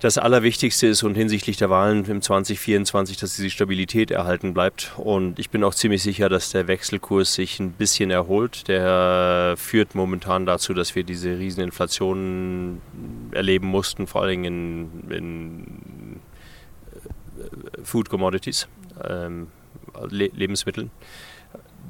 [0.00, 4.92] das Allerwichtigste ist und hinsichtlich der Wahlen im 2024, dass diese Stabilität erhalten bleibt.
[4.98, 8.68] Und ich bin auch ziemlich sicher, dass der Wechselkurs sich ein bisschen erholt.
[8.68, 12.80] Der führt momentan dazu, dass wir diese Rieseninflation
[13.32, 16.20] erleben mussten, vor allem in, in
[17.38, 18.68] äh, Food Commodities,
[19.08, 19.48] ähm,
[20.10, 20.90] Le Lebensmitteln.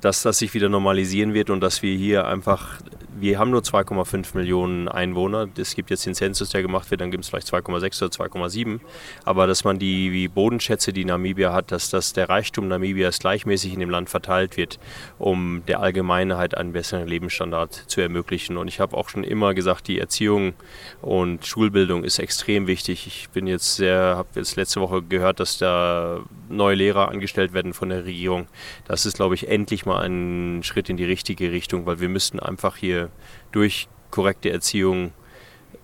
[0.01, 2.81] dass das sich wieder normalisieren wird und dass wir hier einfach
[3.21, 5.49] wir haben nur 2,5 Millionen Einwohner.
[5.57, 8.81] Es gibt jetzt den Zensus, der gemacht wird, dann gibt es vielleicht 2,6 oder 2,7.
[9.25, 13.75] Aber dass man die, die Bodenschätze, die Namibia hat, dass das der Reichtum Namibias gleichmäßig
[13.75, 14.79] in dem Land verteilt wird,
[15.19, 18.57] um der Allgemeinheit einen besseren Lebensstandard zu ermöglichen.
[18.57, 20.55] Und ich habe auch schon immer gesagt, die Erziehung
[21.01, 23.07] und Schulbildung ist extrem wichtig.
[23.07, 27.75] Ich bin jetzt sehr, habe jetzt letzte Woche gehört, dass da neue Lehrer angestellt werden
[27.75, 28.47] von der Regierung.
[28.87, 32.41] Das ist, glaube ich, endlich mal ein Schritt in die richtige Richtung, weil wir müssten
[32.41, 33.04] einfach hier
[33.53, 35.13] durch korrekte Erziehung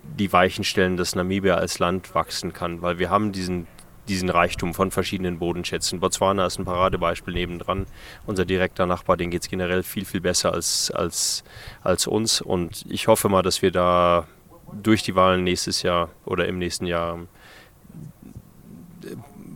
[0.03, 3.67] die Weichen stellen, dass Namibia als Land wachsen kann, weil wir haben diesen,
[4.09, 6.01] diesen Reichtum von verschiedenen Bodenschätzen.
[6.01, 7.87] Botswana ist ein Paradebeispiel nebendran.
[8.27, 11.45] Unser direkter Nachbar, den geht es generell viel, viel besser als, als,
[11.83, 12.41] als uns.
[12.41, 14.27] Und ich hoffe mal, dass wir da
[14.73, 17.19] durch die Wahlen nächstes Jahr oder im nächsten Jahr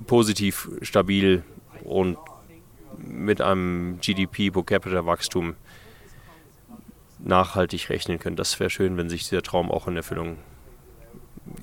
[0.07, 1.43] positiv, stabil
[1.83, 2.19] und
[2.99, 5.57] mit einem GDP pro Capita Wachstum
[7.25, 8.37] nachhaltig rechnen können.
[8.37, 10.39] Das wäre schön, wenn sich dieser Traum auch in Erfüllung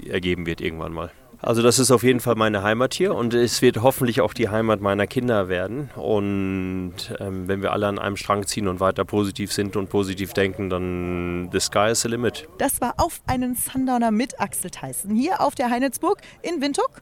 [0.08, 1.12] ergeben wird irgendwann mal.
[1.44, 4.50] Also das ist auf jeden Fall meine Heimat hier und es wird hoffentlich auch die
[4.50, 5.90] Heimat meiner Kinder werden.
[5.96, 10.34] Und ähm, wenn wir alle an einem Strang ziehen und weiter positiv sind und positiv
[10.34, 12.48] denken, dann the sky is the limit.
[12.60, 17.02] Das war auf einen Sundowner mit Axel Theissen hier auf der Heinitzburg in Windhoek.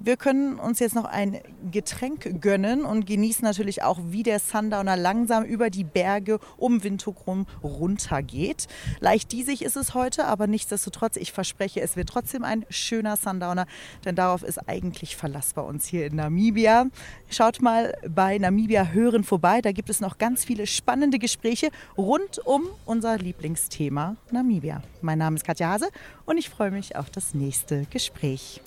[0.00, 1.40] Wir können uns jetzt noch ein
[1.72, 7.26] Getränk gönnen und genießen natürlich auch, wie der Sundowner langsam über die Berge um Windhoek
[7.26, 8.68] rum runtergeht.
[9.00, 13.66] Leicht diesig ist es heute, aber nichtsdestotrotz, ich verspreche, es wird trotzdem ein schöner Sundowner,
[14.04, 16.86] denn darauf ist eigentlich Verlass bei uns hier in Namibia.
[17.28, 22.38] Schaut mal bei Namibia Hören vorbei, da gibt es noch ganz viele spannende Gespräche rund
[22.46, 24.80] um unser Lieblingsthema Namibia.
[25.02, 25.88] Mein Name ist Katja Hase
[26.24, 28.60] und ich freue mich auf das nächste Gespräch.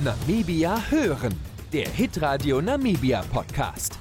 [0.00, 1.34] Namibia hören,
[1.72, 3.98] der Hitradio Namibia Podcast.